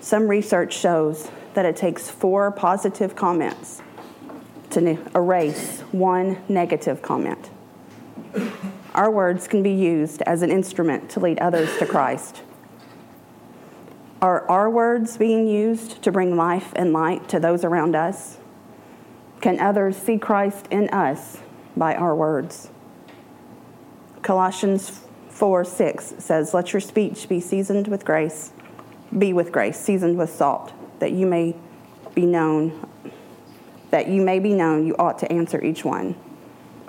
Some 0.00 0.28
research 0.28 0.76
shows 0.76 1.30
that 1.54 1.64
it 1.64 1.76
takes 1.76 2.10
four 2.10 2.50
positive 2.50 3.16
comments 3.16 3.82
to 4.70 4.98
erase 5.14 5.80
one 5.92 6.38
negative 6.48 7.00
comment. 7.00 7.50
Our 8.94 9.10
words 9.10 9.48
can 9.48 9.62
be 9.62 9.72
used 9.72 10.22
as 10.22 10.42
an 10.42 10.50
instrument 10.50 11.10
to 11.10 11.20
lead 11.20 11.38
others 11.38 11.76
to 11.78 11.86
Christ. 11.86 12.42
Are 14.24 14.48
our 14.48 14.70
words 14.70 15.18
being 15.18 15.46
used 15.46 16.00
to 16.00 16.10
bring 16.10 16.34
life 16.34 16.72
and 16.76 16.94
light 16.94 17.28
to 17.28 17.38
those 17.38 17.62
around 17.62 17.94
us? 17.94 18.38
Can 19.42 19.60
others 19.60 19.98
see 19.98 20.16
Christ 20.16 20.66
in 20.70 20.88
us 20.88 21.40
by 21.76 21.94
our 21.94 22.16
words? 22.16 22.70
Colossians 24.22 25.02
4 25.28 25.66
6 25.66 26.14
says, 26.20 26.54
Let 26.54 26.72
your 26.72 26.80
speech 26.80 27.28
be 27.28 27.38
seasoned 27.38 27.86
with 27.86 28.06
grace, 28.06 28.54
be 29.18 29.34
with 29.34 29.52
grace, 29.52 29.78
seasoned 29.78 30.16
with 30.16 30.30
salt, 30.30 30.72
that 31.00 31.12
you 31.12 31.26
may 31.26 31.54
be 32.14 32.24
known, 32.24 32.88
that 33.90 34.08
you 34.08 34.22
may 34.22 34.38
be 34.38 34.54
known, 34.54 34.86
you 34.86 34.96
ought 34.98 35.18
to 35.18 35.30
answer 35.30 35.62
each 35.62 35.84
one. 35.84 36.16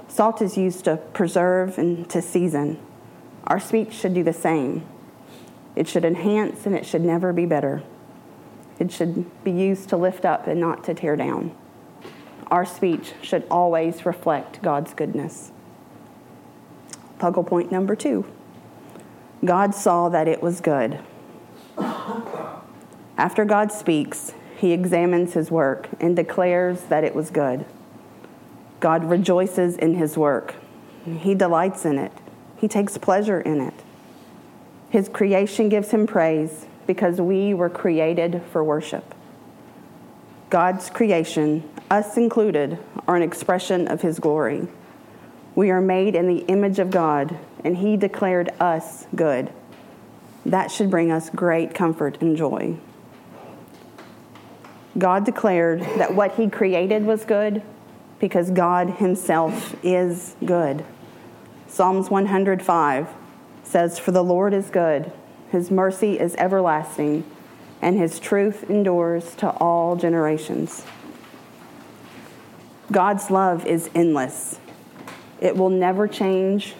Salt 0.08 0.42
is 0.42 0.58
used 0.58 0.86
to 0.86 0.96
preserve 1.12 1.78
and 1.78 2.10
to 2.12 2.22
season. 2.22 2.80
Our 3.44 3.60
speech 3.60 3.92
should 3.92 4.14
do 4.14 4.24
the 4.24 4.32
same. 4.32 4.88
It 5.76 5.88
should 5.88 6.06
enhance 6.06 6.66
and 6.66 6.76
it 6.76 6.86
should 6.86 7.02
never 7.02 7.34
be 7.34 7.46
better. 7.46 7.84
It 8.80 8.92
should 8.92 9.44
be 9.44 9.52
used 9.52 9.90
to 9.90 9.98
lift 9.98 10.26
up 10.26 10.48
and 10.48 10.60
not 10.60 10.84
to 10.86 10.94
tear 10.94 11.16
down. 11.16 11.56
Our 12.48 12.66
speech 12.66 13.14
should 13.22 13.46
always 13.50 14.06
reflect 14.06 14.62
God's 14.62 14.94
goodness. 14.94 15.52
Puggle 17.20 17.46
point 17.46 17.72
number 17.72 17.96
two 17.96 18.26
God 19.44 19.76
saw 19.76 20.10
that 20.10 20.28
it 20.28 20.42
was 20.42 20.62
good. 20.62 21.00
After 23.18 23.46
God 23.46 23.72
speaks, 23.72 24.34
he 24.58 24.72
examines 24.72 25.34
his 25.34 25.52
work 25.52 25.88
and 26.00 26.16
declares 26.16 26.84
that 26.84 27.04
it 27.04 27.16
was 27.16 27.30
good. 27.30 27.66
God 28.80 29.06
rejoices 29.06 29.78
in 29.78 29.96
his 29.96 30.18
work, 30.18 30.56
he 31.06 31.36
delights 31.36 31.86
in 31.86 31.98
it, 31.98 32.12
he 32.58 32.68
takes 32.68 32.98
pleasure 32.98 33.40
in 33.42 33.62
it. 33.62 33.74
His 34.90 35.10
creation 35.10 35.70
gives 35.70 35.92
him 35.92 36.08
praise 36.08 36.66
because 36.88 37.20
we 37.20 37.54
were 37.54 37.70
created 37.70 38.42
for 38.52 38.64
worship. 38.64 39.14
God's 40.50 40.90
creation, 40.90 41.70
us 41.90 42.18
included, 42.18 42.78
are 43.08 43.16
an 43.16 43.24
expression 43.24 43.88
of 43.88 44.02
his 44.02 44.20
glory. 44.20 44.68
We 45.56 45.72
are 45.72 45.82
made 45.82 46.16
in 46.16 46.28
the 46.28 46.46
image 46.48 46.80
of 46.80 46.92
God, 46.92 47.38
and 47.64 47.78
He 47.78 47.96
declared 47.96 48.50
us 48.60 49.08
good. 49.16 49.52
That 50.46 50.70
should 50.70 50.92
bring 50.92 51.12
us 51.12 51.30
great 51.30 51.74
comfort 51.74 52.22
and 52.22 52.36
joy. 52.36 52.78
God 54.98 55.26
declared 55.26 55.82
that 55.98 56.14
what 56.14 56.36
He 56.36 56.50
created 56.50 57.06
was 57.06 57.24
good 57.24 57.64
because 58.20 58.52
God 58.52 58.90
Himself 58.90 59.76
is 59.84 60.36
good. 60.44 60.84
Psalms 61.68 62.10
105 62.10 63.08
says, 63.66 64.00
For 64.00 64.12
the 64.12 64.24
Lord 64.24 64.54
is 64.54 64.70
good, 64.70 65.12
His 65.52 65.70
mercy 65.70 66.20
is 66.20 66.36
everlasting, 66.36 67.24
and 67.82 67.98
His 67.98 68.20
truth 68.20 68.70
endures 68.70 69.36
to 69.36 69.50
all 69.50 69.96
generations. 69.96 70.86
God's 72.92 73.30
love 73.30 73.66
is 73.66 73.90
endless. 73.96 74.60
It 75.42 75.58
will 75.58 75.70
never 75.70 76.08
change 76.08 76.76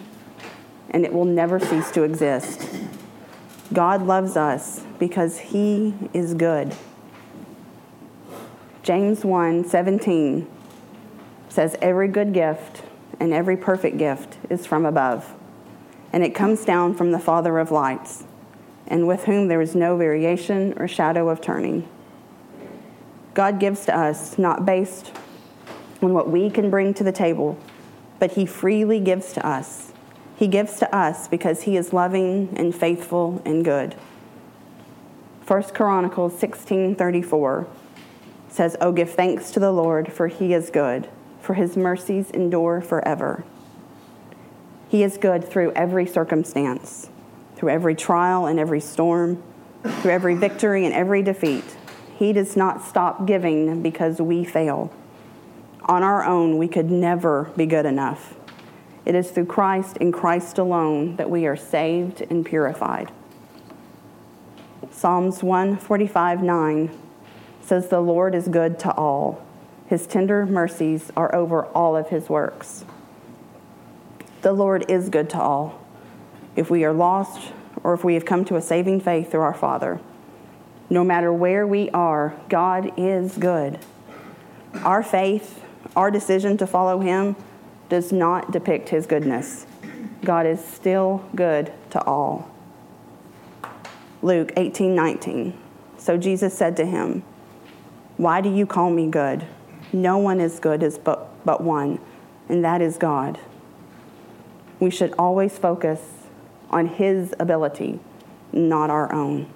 and 0.90 1.04
it 1.04 1.12
will 1.12 1.24
never 1.24 1.58
cease 1.58 1.90
to 1.90 2.04
exist. 2.04 2.68
God 3.72 4.06
loves 4.06 4.36
us 4.36 4.82
because 4.98 5.38
he 5.38 5.94
is 6.12 6.34
good. 6.34 6.74
James 8.82 9.24
1 9.24 9.68
17 9.68 10.46
says, 11.48 11.76
Every 11.82 12.08
good 12.08 12.32
gift 12.32 12.82
and 13.18 13.32
every 13.32 13.56
perfect 13.56 13.98
gift 13.98 14.38
is 14.48 14.64
from 14.64 14.86
above, 14.86 15.34
and 16.16 16.24
it 16.24 16.34
comes 16.34 16.64
down 16.64 16.94
from 16.94 17.12
the 17.12 17.18
Father 17.18 17.58
of 17.58 17.70
lights, 17.70 18.24
and 18.86 19.06
with 19.06 19.24
whom 19.24 19.48
there 19.48 19.60
is 19.60 19.74
no 19.74 19.98
variation 19.98 20.72
or 20.78 20.88
shadow 20.88 21.28
of 21.28 21.42
turning. 21.42 21.86
God 23.34 23.60
gives 23.60 23.84
to 23.84 23.94
us 23.94 24.38
not 24.38 24.64
based 24.64 25.12
on 26.00 26.14
what 26.14 26.30
we 26.30 26.48
can 26.48 26.70
bring 26.70 26.94
to 26.94 27.04
the 27.04 27.12
table 27.12 27.58
but 28.18 28.32
he 28.32 28.46
freely 28.46 28.98
gives 28.98 29.34
to 29.34 29.46
us. 29.46 29.92
He 30.36 30.48
gives 30.48 30.78
to 30.78 30.96
us 30.96 31.28
because 31.28 31.64
he 31.64 31.76
is 31.76 31.92
loving 31.92 32.48
and 32.56 32.74
faithful 32.74 33.42
and 33.44 33.62
good. 33.62 33.94
1 35.46 35.74
Chronicles 35.74 36.32
16:34 36.38 37.66
says, 38.48 38.74
"Oh 38.80 38.92
give 38.92 39.10
thanks 39.10 39.50
to 39.50 39.60
the 39.60 39.70
Lord 39.70 40.10
for 40.10 40.28
he 40.28 40.54
is 40.54 40.70
good, 40.70 41.08
for 41.42 41.52
his 41.52 41.76
mercies 41.76 42.30
endure 42.30 42.80
forever. 42.80 43.44
He 44.88 45.02
is 45.02 45.16
good 45.18 45.48
through 45.48 45.72
every 45.72 46.06
circumstance, 46.06 47.10
through 47.56 47.70
every 47.70 47.94
trial 47.94 48.46
and 48.46 48.58
every 48.58 48.80
storm, 48.80 49.42
through 50.00 50.12
every 50.12 50.34
victory 50.34 50.84
and 50.84 50.94
every 50.94 51.22
defeat. 51.22 51.64
He 52.18 52.32
does 52.32 52.56
not 52.56 52.84
stop 52.84 53.26
giving 53.26 53.82
because 53.82 54.20
we 54.20 54.44
fail. 54.44 54.92
On 55.82 56.02
our 56.02 56.24
own, 56.24 56.56
we 56.56 56.68
could 56.68 56.90
never 56.90 57.50
be 57.56 57.66
good 57.66 57.86
enough. 57.86 58.34
It 59.04 59.14
is 59.14 59.30
through 59.30 59.46
Christ 59.46 59.98
and 60.00 60.12
Christ 60.12 60.58
alone 60.58 61.16
that 61.16 61.30
we 61.30 61.46
are 61.46 61.56
saved 61.56 62.22
and 62.22 62.44
purified. 62.44 63.12
Psalms 64.90 65.42
145 65.42 66.42
9 66.42 66.98
says, 67.60 67.88
The 67.88 68.00
Lord 68.00 68.34
is 68.34 68.48
good 68.48 68.78
to 68.80 68.92
all. 68.94 69.44
His 69.88 70.06
tender 70.06 70.46
mercies 70.46 71.12
are 71.16 71.32
over 71.34 71.66
all 71.66 71.96
of 71.96 72.08
his 72.08 72.30
works. 72.30 72.85
The 74.46 74.52
Lord 74.52 74.88
is 74.88 75.08
good 75.08 75.28
to 75.30 75.40
all. 75.40 75.84
If 76.54 76.70
we 76.70 76.84
are 76.84 76.92
lost 76.92 77.50
or 77.82 77.94
if 77.94 78.04
we 78.04 78.14
have 78.14 78.24
come 78.24 78.44
to 78.44 78.54
a 78.54 78.62
saving 78.62 79.00
faith 79.00 79.32
through 79.32 79.40
our 79.40 79.52
Father, 79.52 79.98
no 80.88 81.02
matter 81.02 81.32
where 81.32 81.66
we 81.66 81.90
are, 81.90 82.32
God 82.48 82.92
is 82.96 83.36
good. 83.38 83.80
Our 84.84 85.02
faith, 85.02 85.64
our 85.96 86.12
decision 86.12 86.56
to 86.58 86.66
follow 86.68 87.00
him, 87.00 87.34
does 87.88 88.12
not 88.12 88.52
depict 88.52 88.90
his 88.90 89.04
goodness. 89.04 89.66
God 90.22 90.46
is 90.46 90.64
still 90.64 91.28
good 91.34 91.72
to 91.90 92.04
all. 92.04 92.48
Luke 94.22 94.52
18 94.56 94.94
19. 94.94 95.58
So 95.98 96.16
Jesus 96.16 96.56
said 96.56 96.76
to 96.76 96.86
him, 96.86 97.24
Why 98.16 98.40
do 98.40 98.54
you 98.54 98.64
call 98.64 98.90
me 98.90 99.08
good? 99.08 99.44
No 99.92 100.18
one 100.18 100.40
is 100.40 100.60
good 100.60 100.88
but, 101.02 101.44
but 101.44 101.64
one, 101.64 101.98
and 102.48 102.64
that 102.64 102.80
is 102.80 102.96
God. 102.96 103.40
We 104.78 104.90
should 104.90 105.14
always 105.18 105.56
focus 105.58 106.00
on 106.70 106.86
his 106.86 107.34
ability, 107.38 107.98
not 108.52 108.90
our 108.90 109.12
own. 109.12 109.48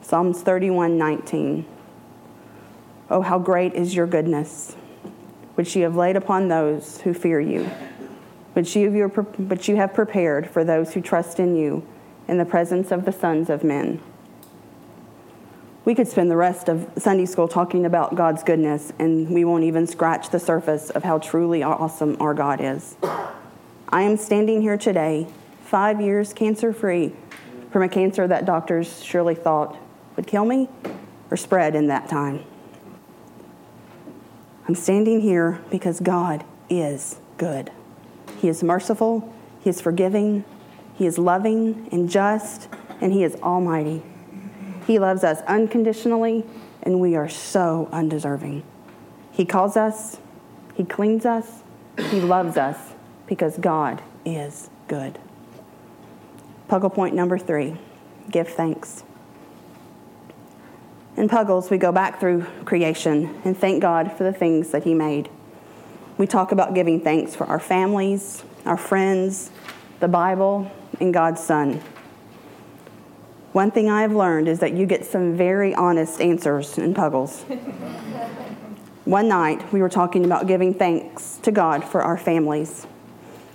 Psalms 0.00 0.42
31 0.42 0.98
19. 0.98 1.64
Oh, 3.10 3.20
how 3.20 3.38
great 3.38 3.74
is 3.74 3.94
your 3.94 4.06
goodness, 4.06 4.74
which 5.54 5.76
you 5.76 5.84
have 5.84 5.96
laid 5.96 6.16
upon 6.16 6.48
those 6.48 7.00
who 7.02 7.14
fear 7.14 7.40
you, 7.40 7.64
which 8.54 8.74
you, 8.74 8.90
which 8.90 9.68
you 9.68 9.76
have 9.76 9.94
prepared 9.94 10.48
for 10.48 10.64
those 10.64 10.94
who 10.94 11.00
trust 11.00 11.38
in 11.38 11.54
you 11.56 11.86
in 12.26 12.38
the 12.38 12.44
presence 12.44 12.90
of 12.90 13.04
the 13.04 13.12
sons 13.12 13.48
of 13.48 13.62
men. 13.62 14.00
We 15.84 15.94
could 15.94 16.08
spend 16.08 16.30
the 16.30 16.36
rest 16.36 16.68
of 16.68 16.88
Sunday 16.96 17.26
school 17.26 17.48
talking 17.48 17.84
about 17.84 18.14
God's 18.14 18.42
goodness, 18.42 18.92
and 18.98 19.28
we 19.28 19.44
won't 19.44 19.64
even 19.64 19.86
scratch 19.86 20.30
the 20.30 20.38
surface 20.38 20.90
of 20.90 21.02
how 21.02 21.18
truly 21.18 21.62
awesome 21.62 22.16
our 22.20 22.34
God 22.34 22.60
is. 22.60 22.96
I 23.92 24.04
am 24.04 24.16
standing 24.16 24.62
here 24.62 24.78
today, 24.78 25.26
five 25.64 26.00
years 26.00 26.32
cancer 26.32 26.72
free, 26.72 27.12
from 27.70 27.82
a 27.82 27.90
cancer 27.90 28.26
that 28.26 28.46
doctors 28.46 29.04
surely 29.04 29.34
thought 29.34 29.76
would 30.16 30.26
kill 30.26 30.46
me 30.46 30.70
or 31.30 31.36
spread 31.36 31.74
in 31.74 31.88
that 31.88 32.08
time. 32.08 32.42
I'm 34.66 34.74
standing 34.74 35.20
here 35.20 35.60
because 35.70 36.00
God 36.00 36.42
is 36.70 37.20
good. 37.36 37.70
He 38.38 38.48
is 38.48 38.62
merciful, 38.62 39.30
He 39.60 39.68
is 39.68 39.82
forgiving, 39.82 40.46
He 40.94 41.04
is 41.04 41.18
loving 41.18 41.86
and 41.92 42.08
just, 42.08 42.70
and 43.02 43.12
He 43.12 43.22
is 43.22 43.34
almighty. 43.42 44.02
He 44.86 44.98
loves 44.98 45.22
us 45.22 45.42
unconditionally, 45.42 46.46
and 46.82 46.98
we 46.98 47.14
are 47.14 47.28
so 47.28 47.90
undeserving. 47.92 48.62
He 49.32 49.44
calls 49.44 49.76
us, 49.76 50.16
He 50.76 50.84
cleans 50.86 51.26
us, 51.26 51.62
He 51.98 52.22
loves 52.22 52.56
us 52.56 52.78
because 53.26 53.58
God 53.58 54.02
is 54.24 54.70
good. 54.88 55.18
Puggle 56.68 56.92
point 56.92 57.14
number 57.14 57.38
three 57.38 57.76
give 58.30 58.48
thanks. 58.48 59.02
In 61.16 61.28
Puggles, 61.28 61.70
we 61.70 61.76
go 61.76 61.92
back 61.92 62.20
through 62.20 62.46
creation 62.64 63.40
and 63.44 63.56
thank 63.56 63.82
God 63.82 64.12
for 64.16 64.24
the 64.24 64.32
things 64.32 64.70
that 64.70 64.84
He 64.84 64.94
made. 64.94 65.28
We 66.16 66.26
talk 66.26 66.52
about 66.52 66.74
giving 66.74 67.00
thanks 67.00 67.34
for 67.34 67.44
our 67.46 67.60
families, 67.60 68.44
our 68.64 68.76
friends, 68.76 69.50
the 70.00 70.08
Bible, 70.08 70.70
and 71.00 71.12
God's 71.12 71.42
Son. 71.42 71.82
One 73.52 73.70
thing 73.70 73.90
I 73.90 74.02
have 74.02 74.12
learned 74.12 74.48
is 74.48 74.60
that 74.60 74.72
you 74.72 74.86
get 74.86 75.04
some 75.04 75.36
very 75.36 75.74
honest 75.74 76.20
answers 76.20 76.78
in 76.78 76.94
Puggles. 76.94 77.42
One 79.04 79.28
night, 79.28 79.72
we 79.72 79.82
were 79.82 79.90
talking 79.90 80.24
about 80.24 80.46
giving 80.46 80.72
thanks 80.72 81.38
to 81.42 81.50
God 81.50 81.84
for 81.84 82.02
our 82.02 82.16
families. 82.16 82.86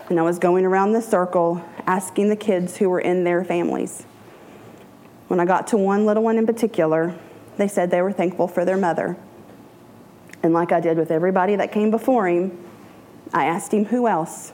And 0.10 0.20
I 0.20 0.24
was 0.24 0.40
going 0.40 0.66
around 0.66 0.94
the 0.94 1.02
circle 1.02 1.64
asking 1.86 2.30
the 2.30 2.36
kids 2.36 2.78
who 2.78 2.90
were 2.90 3.00
in 3.00 3.24
their 3.24 3.44
families. 3.44 4.04
When 5.28 5.40
I 5.40 5.46
got 5.46 5.68
to 5.68 5.78
one 5.78 6.06
little 6.06 6.24
one 6.24 6.38
in 6.38 6.46
particular, 6.46 7.14
they 7.58 7.68
said 7.68 7.92
they 7.92 8.02
were 8.02 8.14
thankful 8.14 8.48
for 8.48 8.64
their 8.64 8.78
mother. 8.78 9.18
And 10.44 10.54
like 10.54 10.72
I 10.72 10.80
did 10.80 10.98
with 10.98 11.12
everybody 11.12 11.56
that 11.58 11.72
came 11.72 11.92
before 11.92 12.28
him, 12.28 12.58
I 13.34 13.46
asked 13.46 13.74
him 13.74 13.86
who 13.86 14.08
else. 14.08 14.54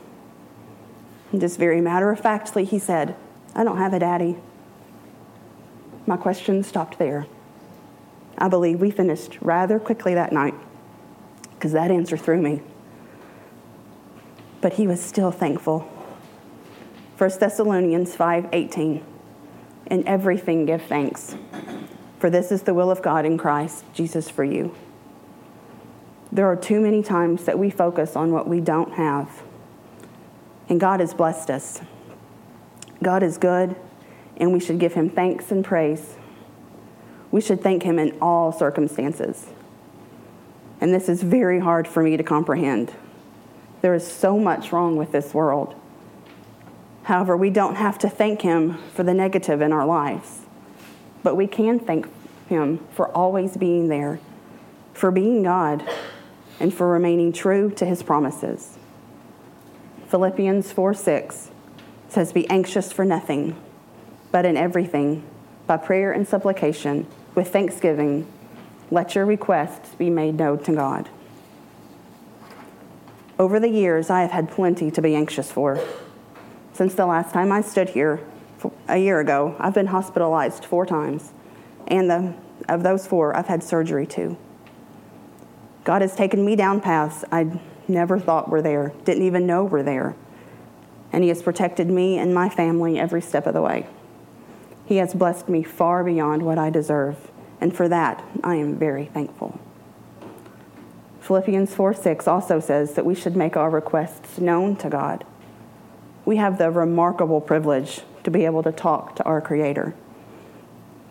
And 1.32 1.39
just 1.39 1.60
very 1.60 1.82
matter 1.82 2.10
of 2.10 2.20
factly, 2.20 2.66
he 2.66 2.80
said, 2.80 3.16
I 3.54 3.63
don't 3.63 3.78
have 3.78 3.94
a 3.94 4.00
daddy. 4.00 4.38
My 6.08 6.18
question 6.18 6.63
stopped 6.63 6.98
there. 6.98 7.28
I 8.38 8.48
believe 8.48 8.82
we 8.82 8.89
finished 8.89 9.38
rather 9.42 9.80
quickly 9.80 10.16
that 10.16 10.32
night 10.32 10.56
because 11.54 11.74
that 11.74 11.92
answer 11.92 12.18
threw 12.18 12.42
me. 12.42 12.62
But 14.63 14.73
he 14.73 14.88
was 14.88 15.02
still 15.02 15.30
thankful. 15.30 15.82
1 17.17 17.39
Thessalonians 17.39 18.15
5:18 18.15 19.04
In 19.88 20.08
everything 20.08 20.65
give 20.65 20.82
thanks 20.82 21.36
for 22.23 22.30
this 22.30 22.54
is 22.54 22.62
the 22.62 22.73
will 22.73 22.89
of 22.89 23.02
God 23.02 23.26
in 23.26 23.38
Christ 23.38 23.84
Jesus 23.93 24.30
for 24.30 24.45
you. 24.45 24.73
There 26.32 26.47
are 26.47 26.56
too 26.56 26.80
many 26.80 27.04
times 27.04 27.43
that 27.43 27.60
we 27.60 27.69
focus 27.69 28.15
on 28.15 28.32
what 28.32 28.47
we 28.47 28.62
don't 28.62 28.93
have. 28.93 29.43
And 30.69 30.80
God 30.80 31.02
has 31.02 31.13
blessed 31.13 31.49
us. 31.49 31.82
God 33.04 33.21
is 33.23 33.38
good, 33.38 33.76
and 34.38 34.54
we 34.54 34.62
should 34.62 34.80
give 34.80 34.93
him 34.93 35.10
thanks 35.10 35.52
and 35.52 35.65
praise. 35.65 36.15
We 37.30 37.41
should 37.41 37.62
thank 37.62 37.84
him 37.84 37.99
in 37.99 38.17
all 38.21 38.54
circumstances. 38.54 39.47
And 40.80 40.93
this 40.93 41.10
is 41.10 41.21
very 41.21 41.60
hard 41.60 41.89
for 41.89 42.02
me 42.02 42.15
to 42.15 42.23
comprehend. 42.23 42.93
There 43.84 43.93
is 43.93 44.08
so 44.08 44.39
much 44.39 44.72
wrong 44.72 44.96
with 44.96 45.12
this 45.12 45.36
world. 45.36 45.76
However, 47.04 47.38
we 47.38 47.52
don't 47.52 47.76
have 47.76 48.00
to 48.00 48.10
thank 48.10 48.41
him 48.41 48.80
for 48.96 49.04
the 49.04 49.13
negative 49.13 49.62
in 49.62 49.72
our 49.72 49.86
lives. 49.86 50.39
But 51.24 51.36
we 51.36 51.48
can 51.48 51.80
thank 51.80 52.08
Him 52.50 52.86
for 52.91 53.08
always 53.10 53.56
being 53.58 53.88
there, 53.88 54.19
for 54.93 55.10
being 55.10 55.41
God, 55.41 55.89
and 56.60 56.74
for 56.74 56.88
remaining 56.89 57.32
true 57.32 57.72
to 57.72 57.86
His 57.86 58.04
promises. 58.04 58.78
Philippians 60.10 60.72
4 60.72 60.93
6 60.93 61.50
says, 62.10 62.34
Be 62.34 62.48
anxious 62.50 62.91
for 62.91 63.06
nothing, 63.06 63.56
but 64.32 64.46
in 64.46 64.58
everything, 64.58 65.24
by 65.65 65.78
prayer 65.78 66.12
and 66.12 66.28
supplication, 66.28 67.08
with 67.34 67.52
thanksgiving, 67.52 68.28
let 68.91 69.15
your 69.15 69.26
requests 69.26 69.96
be 69.96 70.10
made 70.10 70.36
known 70.36 70.62
to 70.65 70.74
God. 70.74 71.10
Over 73.44 73.60
the 73.60 73.68
years, 73.68 74.10
I 74.10 74.22
have 74.22 74.32
had 74.32 74.50
plenty 74.50 74.90
to 74.90 75.02
be 75.02 75.16
anxious 75.16 75.52
for. 75.52 75.78
Since 76.72 76.96
the 76.96 77.06
last 77.06 77.34
time 77.34 77.52
I 77.52 77.60
stood 77.60 77.90
here, 77.90 78.22
a 78.88 78.96
year 78.96 79.20
ago, 79.20 79.58
I've 79.60 79.74
been 79.74 79.88
hospitalized 79.88 80.64
four 80.64 80.86
times, 80.86 81.34
and 81.86 82.10
the, 82.10 82.34
of 82.70 82.84
those 82.84 83.06
four, 83.06 83.36
I've 83.36 83.48
had 83.48 83.62
surgery 83.62 84.08
too. 84.08 84.38
God 85.84 86.02
has 86.02 86.16
taken 86.16 86.46
me 86.46 86.56
down 86.56 86.80
paths 86.80 87.26
I 87.34 87.60
never 87.86 88.18
thought 88.18 88.48
were 88.48 88.62
there, 88.62 88.94
didn't 89.04 89.24
even 89.24 89.46
know 89.46 89.66
were 89.66 89.84
there, 89.84 90.16
and 91.12 91.22
He 91.22 91.28
has 91.28 91.42
protected 91.42 91.90
me 91.90 92.18
and 92.18 92.34
my 92.34 92.48
family 92.48 92.98
every 92.98 93.22
step 93.22 93.46
of 93.46 93.54
the 93.54 93.62
way. 93.62 93.88
He 94.86 94.96
has 94.98 95.14
blessed 95.14 95.50
me 95.50 95.64
far 95.64 96.02
beyond 96.06 96.44
what 96.44 96.58
I 96.58 96.70
deserve, 96.70 97.30
and 97.60 97.76
for 97.76 97.90
that, 97.90 98.24
I 98.42 98.56
am 98.56 98.78
very 98.78 99.08
thankful. 99.08 99.60
Philippians 101.24 101.74
4 101.74 101.94
6 101.94 102.28
also 102.28 102.60
says 102.60 102.96
that 102.96 103.06
we 103.06 103.16
should 103.16 103.38
make 103.38 103.56
our 103.56 103.70
requests 103.70 104.40
known 104.40 104.76
to 104.76 104.90
God. 104.90 105.24
We 106.26 106.36
have 106.36 106.58
the 106.58 106.70
remarkable 106.70 107.40
privilege 107.40 108.02
to 108.26 108.32
be 108.32 108.44
able 108.44 108.62
to 108.64 108.74
talk 108.74 109.16
to 109.16 109.24
our 109.24 109.40
Creator. 109.40 109.96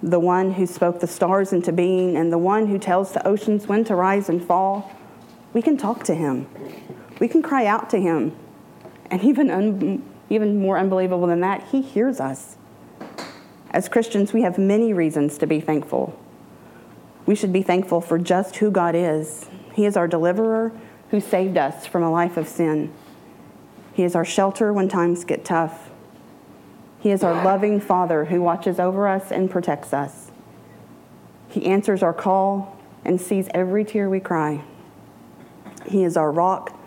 The 0.03 0.21
one 0.21 0.53
who 0.53 0.67
spoke 0.67 1.01
the 1.01 1.07
stars 1.07 1.55
into 1.55 1.73
being 1.73 2.15
and 2.15 2.31
the 2.31 2.37
one 2.37 2.67
who 2.67 2.79
tells 2.79 3.13
the 3.13 3.27
oceans 3.27 3.69
when 3.69 3.85
to 3.85 3.95
rise 3.95 4.29
and 4.29 4.45
fall, 4.45 4.93
we 5.55 5.63
can 5.63 5.79
talk 5.79 6.05
to 6.05 6.15
Him. 6.15 6.47
We 7.19 7.27
can 7.27 7.41
cry 7.41 7.65
out 7.65 7.89
to 7.91 7.99
Him. 7.99 8.37
And 9.11 9.25
even, 9.25 9.51
un- 9.51 10.03
even 10.29 10.59
more 10.59 10.77
unbelievable 10.77 11.27
than 11.27 11.41
that, 11.41 11.69
He 11.69 11.81
hears 11.81 12.21
us. 12.21 12.59
As 13.71 13.89
Christians, 13.89 14.35
we 14.35 14.43
have 14.43 14.59
many 14.59 14.93
reasons 14.93 15.39
to 15.39 15.47
be 15.47 15.59
thankful. 15.59 16.21
We 17.25 17.35
should 17.35 17.53
be 17.53 17.63
thankful 17.63 18.03
for 18.03 18.19
just 18.19 18.57
who 18.57 18.71
God 18.71 18.95
is. 18.95 19.47
He 19.75 19.85
is 19.87 19.97
our 19.97 20.09
deliverer 20.09 20.73
who 21.11 21.21
saved 21.21 21.57
us 21.57 21.87
from 21.87 22.03
a 22.03 22.11
life 22.11 22.37
of 22.37 22.49
sin. 22.49 22.93
He 23.93 24.03
is 24.03 24.15
our 24.15 24.25
shelter 24.25 24.73
when 24.73 24.89
times 24.89 25.25
get 25.25 25.45
tough. 25.45 25.91
He 27.01 27.11
is 27.11 27.23
our 27.23 27.45
loving 27.45 27.81
Father 27.81 28.27
who 28.27 28.41
watches 28.41 28.79
over 28.79 29.09
us 29.09 29.31
and 29.31 29.51
protects 29.51 29.93
us. 29.93 30.31
He 31.49 31.67
answers 31.67 32.03
our 32.03 32.15
call 32.15 32.79
and 33.05 33.21
sees 33.21 33.49
every 33.53 33.85
tear 33.85 34.09
we 34.09 34.21
cry. 34.21 34.65
He 35.87 36.05
is 36.05 36.17
our 36.17 36.31
rock, 36.31 36.79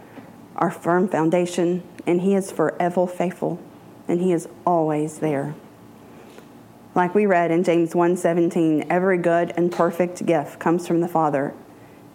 our 0.56 0.72
firm 0.72 1.08
foundation, 1.08 1.84
and 2.08 2.22
He 2.22 2.34
is 2.34 2.52
forever 2.52 3.06
faithful, 3.06 3.60
and 4.08 4.22
He 4.22 4.32
is 4.32 4.48
always 4.66 5.20
there. 5.20 5.54
Like 6.96 7.14
we 7.14 7.26
read 7.26 7.52
in 7.52 7.64
James 7.64 7.94
1:17, 7.94 8.88
every 8.90 9.18
good 9.18 9.54
and 9.58 9.72
perfect 9.72 10.26
gift 10.26 10.60
comes 10.60 10.88
from 10.88 11.02
the 11.02 11.10
Father, 11.10 11.54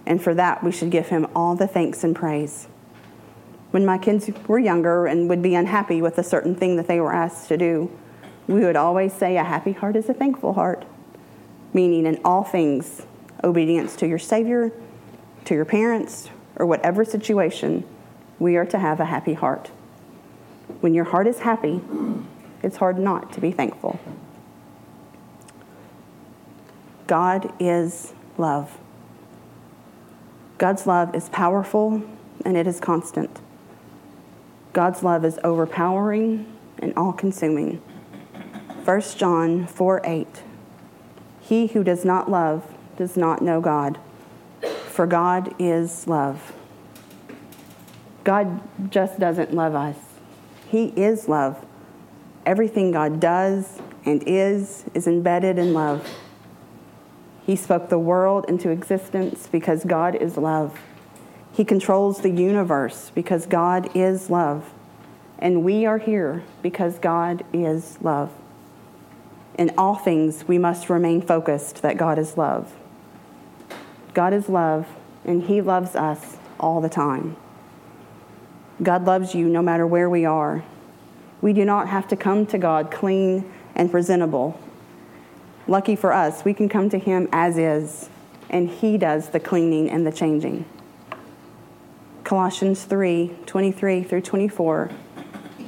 and 0.06 0.22
for 0.22 0.34
that 0.34 0.62
we 0.62 0.72
should 0.72 0.90
give 0.90 1.08
him 1.08 1.26
all 1.34 1.54
the 1.54 1.66
thanks 1.66 2.04
and 2.04 2.14
praise. 2.14 2.66
When 3.70 3.86
my 3.86 3.98
kids 3.98 4.30
were 4.48 4.58
younger 4.58 5.06
and 5.06 5.28
would 5.28 5.42
be 5.42 5.54
unhappy 5.54 6.02
with 6.02 6.18
a 6.18 6.24
certain 6.24 6.54
thing 6.54 6.76
that 6.76 6.88
they 6.88 7.00
were 7.00 7.12
asked 7.12 7.48
to 7.48 7.56
do, 7.56 7.90
we 8.48 8.64
would 8.64 8.76
always 8.76 9.12
say 9.12 9.36
a 9.36 9.44
happy 9.44 9.72
heart 9.72 9.94
is 9.94 10.08
a 10.08 10.14
thankful 10.14 10.54
heart, 10.54 10.84
meaning 11.72 12.06
in 12.06 12.20
all 12.24 12.42
things, 12.42 13.06
obedience 13.44 13.94
to 13.96 14.08
your 14.08 14.18
Savior, 14.18 14.72
to 15.44 15.54
your 15.54 15.64
parents, 15.64 16.30
or 16.56 16.66
whatever 16.66 17.04
situation, 17.04 17.84
we 18.40 18.56
are 18.56 18.66
to 18.66 18.78
have 18.78 18.98
a 18.98 19.04
happy 19.04 19.34
heart. 19.34 19.68
When 20.80 20.94
your 20.94 21.04
heart 21.04 21.26
is 21.26 21.40
happy, 21.40 21.80
it's 22.62 22.76
hard 22.78 22.98
not 22.98 23.32
to 23.34 23.40
be 23.40 23.52
thankful. 23.52 24.00
God 27.06 27.52
is 27.60 28.12
love. 28.36 28.79
God's 30.60 30.86
love 30.86 31.14
is 31.14 31.30
powerful 31.30 32.02
and 32.44 32.54
it 32.54 32.66
is 32.66 32.80
constant. 32.80 33.40
God's 34.74 35.02
love 35.02 35.24
is 35.24 35.38
overpowering 35.42 36.52
and 36.78 36.92
all 36.98 37.14
consuming. 37.14 37.80
1 38.84 39.00
John 39.16 39.66
4 39.66 40.02
8. 40.04 40.42
He 41.40 41.68
who 41.68 41.82
does 41.82 42.04
not 42.04 42.30
love 42.30 42.74
does 42.98 43.16
not 43.16 43.40
know 43.40 43.62
God, 43.62 43.98
for 44.88 45.06
God 45.06 45.54
is 45.58 46.06
love. 46.06 46.52
God 48.22 48.60
just 48.92 49.18
doesn't 49.18 49.54
love 49.54 49.74
us, 49.74 49.96
He 50.68 50.88
is 50.88 51.26
love. 51.26 51.64
Everything 52.44 52.90
God 52.90 53.18
does 53.18 53.80
and 54.04 54.22
is 54.26 54.84
is 54.92 55.06
embedded 55.06 55.58
in 55.58 55.72
love. 55.72 56.06
He 57.46 57.56
spoke 57.56 57.88
the 57.88 57.98
world 57.98 58.44
into 58.48 58.70
existence 58.70 59.48
because 59.50 59.84
God 59.84 60.14
is 60.14 60.36
love. 60.36 60.80
He 61.52 61.64
controls 61.64 62.20
the 62.20 62.30
universe 62.30 63.10
because 63.14 63.46
God 63.46 63.90
is 63.94 64.30
love. 64.30 64.72
And 65.38 65.64
we 65.64 65.86
are 65.86 65.98
here 65.98 66.44
because 66.62 66.98
God 66.98 67.44
is 67.52 67.98
love. 68.02 68.30
In 69.58 69.72
all 69.76 69.96
things, 69.96 70.46
we 70.46 70.58
must 70.58 70.88
remain 70.88 71.22
focused 71.22 71.82
that 71.82 71.96
God 71.96 72.18
is 72.18 72.36
love. 72.36 72.72
God 74.14 74.32
is 74.32 74.48
love, 74.48 74.86
and 75.24 75.42
He 75.42 75.60
loves 75.60 75.96
us 75.96 76.36
all 76.58 76.80
the 76.80 76.88
time. 76.88 77.36
God 78.82 79.04
loves 79.04 79.34
you 79.34 79.48
no 79.48 79.62
matter 79.62 79.86
where 79.86 80.08
we 80.08 80.24
are. 80.24 80.64
We 81.40 81.52
do 81.52 81.64
not 81.64 81.88
have 81.88 82.08
to 82.08 82.16
come 82.16 82.46
to 82.46 82.58
God 82.58 82.90
clean 82.90 83.50
and 83.74 83.90
presentable 83.90 84.58
Lucky 85.66 85.96
for 85.96 86.12
us, 86.12 86.44
we 86.44 86.54
can 86.54 86.68
come 86.68 86.88
to 86.90 86.98
Him 86.98 87.28
as 87.32 87.58
is, 87.58 88.08
and 88.48 88.68
He 88.68 88.98
does 88.98 89.28
the 89.28 89.40
cleaning 89.40 89.90
and 89.90 90.06
the 90.06 90.12
changing. 90.12 90.64
Colossians 92.24 92.84
3 92.84 93.34
23 93.46 94.02
through 94.02 94.20
24 94.22 94.90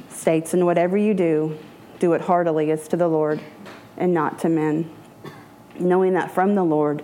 states, 0.09 0.53
And 0.53 0.65
whatever 0.65 0.97
you 0.97 1.13
do, 1.13 1.57
do 1.99 2.13
it 2.13 2.21
heartily 2.21 2.71
as 2.71 2.87
to 2.89 2.97
the 2.97 3.07
Lord 3.07 3.41
and 3.97 4.13
not 4.13 4.39
to 4.39 4.49
men, 4.49 4.89
knowing 5.79 6.13
that 6.13 6.31
from 6.31 6.55
the 6.55 6.63
Lord 6.63 7.03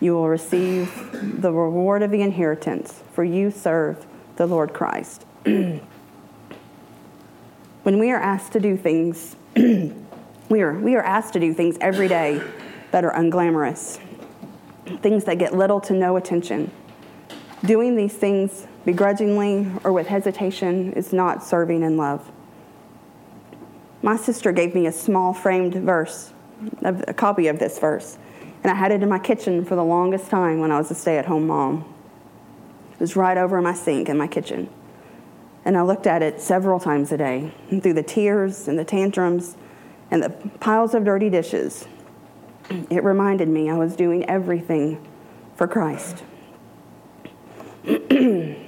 you 0.00 0.12
will 0.12 0.28
receive 0.28 0.92
the 1.40 1.52
reward 1.52 2.02
of 2.02 2.10
the 2.10 2.22
inheritance, 2.22 3.02
for 3.12 3.24
you 3.24 3.50
serve 3.50 4.06
the 4.36 4.46
Lord 4.46 4.72
Christ. 4.72 5.24
when 5.42 5.80
we 7.82 8.10
are 8.10 8.20
asked 8.20 8.52
to 8.52 8.60
do 8.60 8.76
things, 8.76 9.36
We 10.48 10.62
are, 10.62 10.72
we 10.72 10.94
are 10.96 11.02
asked 11.02 11.34
to 11.34 11.40
do 11.40 11.52
things 11.52 11.76
every 11.80 12.08
day 12.08 12.42
that 12.90 13.04
are 13.04 13.12
unglamorous, 13.12 14.00
things 15.02 15.24
that 15.24 15.38
get 15.38 15.54
little 15.54 15.78
to 15.82 15.92
no 15.92 16.16
attention. 16.16 16.70
Doing 17.64 17.96
these 17.96 18.14
things 18.14 18.66
begrudgingly 18.86 19.70
or 19.84 19.92
with 19.92 20.06
hesitation 20.06 20.94
is 20.94 21.12
not 21.12 21.44
serving 21.44 21.82
in 21.82 21.98
love. 21.98 22.30
My 24.00 24.16
sister 24.16 24.52
gave 24.52 24.74
me 24.74 24.86
a 24.86 24.92
small 24.92 25.34
framed 25.34 25.74
verse, 25.74 26.32
a 26.82 27.12
copy 27.12 27.48
of 27.48 27.58
this 27.58 27.78
verse, 27.78 28.16
and 28.62 28.72
I 28.72 28.74
had 28.74 28.90
it 28.90 29.02
in 29.02 29.08
my 29.10 29.18
kitchen 29.18 29.66
for 29.66 29.76
the 29.76 29.84
longest 29.84 30.30
time 30.30 30.60
when 30.60 30.70
I 30.70 30.78
was 30.78 30.90
a 30.90 30.94
stay 30.94 31.18
at 31.18 31.26
home 31.26 31.46
mom. 31.46 31.84
It 32.92 33.00
was 33.00 33.16
right 33.16 33.36
over 33.36 33.60
my 33.60 33.74
sink 33.74 34.08
in 34.08 34.16
my 34.16 34.28
kitchen. 34.28 34.70
And 35.64 35.76
I 35.76 35.82
looked 35.82 36.06
at 36.06 36.22
it 36.22 36.40
several 36.40 36.80
times 36.80 37.12
a 37.12 37.18
day, 37.18 37.52
and 37.70 37.82
through 37.82 37.92
the 37.92 38.02
tears 38.02 38.66
and 38.66 38.78
the 38.78 38.84
tantrums 38.84 39.56
and 40.10 40.22
the 40.22 40.30
piles 40.60 40.94
of 40.94 41.04
dirty 41.04 41.30
dishes, 41.30 41.86
it 42.90 43.02
reminded 43.02 43.48
me 43.48 43.70
I 43.70 43.76
was 43.76 43.96
doing 43.96 44.28
everything 44.28 45.06
for 45.56 45.66
Christ. 45.66 46.22
this 47.84 48.58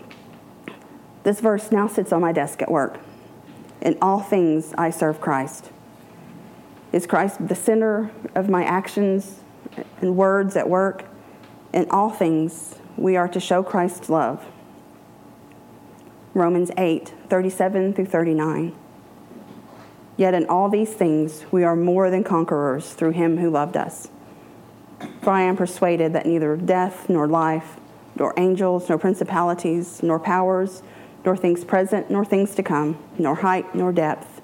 verse 1.24 1.70
now 1.70 1.86
sits 1.86 2.12
on 2.12 2.20
my 2.20 2.32
desk 2.32 2.62
at 2.62 2.70
work. 2.70 2.98
In 3.80 3.96
all 4.02 4.20
things, 4.20 4.74
I 4.76 4.90
serve 4.90 5.20
Christ. 5.20 5.70
Is 6.92 7.06
Christ 7.06 7.46
the 7.46 7.54
center 7.54 8.10
of 8.34 8.48
my 8.48 8.64
actions 8.64 9.40
and 10.00 10.16
words 10.16 10.56
at 10.56 10.68
work? 10.68 11.04
In 11.72 11.88
all 11.90 12.10
things, 12.10 12.74
we 12.96 13.16
are 13.16 13.28
to 13.28 13.40
show 13.40 13.62
Christ's 13.62 14.08
love. 14.08 14.44
Romans 16.34 16.70
8, 16.76 17.12
37 17.28 17.94
through 17.94 18.06
39. 18.06 18.76
Yet 20.20 20.34
in 20.34 20.44
all 20.50 20.68
these 20.68 20.92
things 20.92 21.46
we 21.50 21.64
are 21.64 21.74
more 21.74 22.10
than 22.10 22.24
conquerors 22.24 22.92
through 22.92 23.12
him 23.12 23.38
who 23.38 23.48
loved 23.48 23.74
us. 23.74 24.10
For 25.22 25.30
I 25.30 25.40
am 25.40 25.56
persuaded 25.56 26.12
that 26.12 26.26
neither 26.26 26.58
death 26.58 27.08
nor 27.08 27.26
life, 27.26 27.80
nor 28.16 28.34
angels, 28.36 28.90
nor 28.90 28.98
principalities, 28.98 30.02
nor 30.02 30.18
powers, 30.18 30.82
nor 31.24 31.38
things 31.38 31.64
present, 31.64 32.10
nor 32.10 32.22
things 32.26 32.54
to 32.56 32.62
come, 32.62 32.98
nor 33.16 33.36
height, 33.36 33.74
nor 33.74 33.92
depth, 33.92 34.42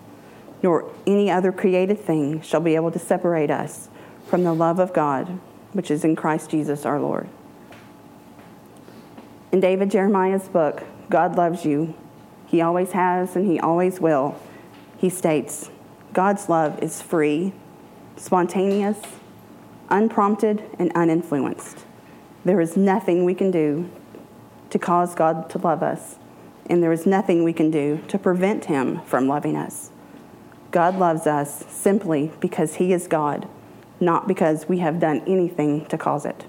nor 0.63 0.91
any 1.07 1.31
other 1.31 1.53
created 1.53 2.01
thing 2.01 2.41
shall 2.41 2.63
be 2.63 2.75
able 2.75 2.91
to 2.91 2.99
separate 2.99 3.51
us 3.51 3.91
from 4.27 4.45
the 4.45 4.55
love 4.55 4.79
of 4.79 4.95
God, 4.95 5.39
which 5.75 5.91
is 5.91 6.07
in 6.07 6.17
Christ 6.17 6.49
Jesus 6.49 6.87
our 6.87 6.99
Lord. 6.99 7.29
In 9.53 9.61
David 9.61 9.91
Jeremiah's 9.91 10.49
book, 10.49 10.85
God 11.11 11.37
loves 11.37 11.67
you. 11.67 11.95
He 12.47 12.63
always 12.63 12.93
has 12.93 13.37
and 13.37 13.47
he 13.47 13.61
always 13.61 14.01
will 14.01 14.41
he 14.97 15.11
states 15.11 15.71
God's 16.13 16.49
love 16.49 16.83
is 16.83 17.03
free, 17.03 17.53
spontaneous, 18.17 18.99
unprompted, 19.89 20.65
and 20.79 20.91
uninfluenced. 20.95 21.85
There 22.45 22.61
is 22.61 22.77
nothing 22.77 23.25
we 23.25 23.35
can 23.35 23.51
do 23.51 23.91
to 24.71 24.79
cause 24.79 25.15
God 25.15 25.51
to 25.51 25.59
love 25.59 25.83
us, 25.83 26.17
and 26.69 26.83
there 26.83 26.93
is 26.93 27.07
nothing 27.07 27.45
we 27.45 27.53
can 27.53 27.71
do 27.71 28.01
to 28.09 28.19
prevent 28.19 28.67
Him 28.67 29.01
from 29.03 29.29
loving 29.29 29.57
us. 29.57 29.91
God 30.71 30.99
loves 30.99 31.27
us 31.27 31.65
simply 31.69 32.33
because 32.41 32.77
He 32.77 32.93
is 32.93 33.07
God, 33.07 33.49
not 34.01 34.27
because 34.27 34.69
we 34.69 34.79
have 34.79 35.01
done 35.01 35.23
anything 35.27 35.87
to 35.87 35.99
cause 35.99 36.25
it. 36.25 36.45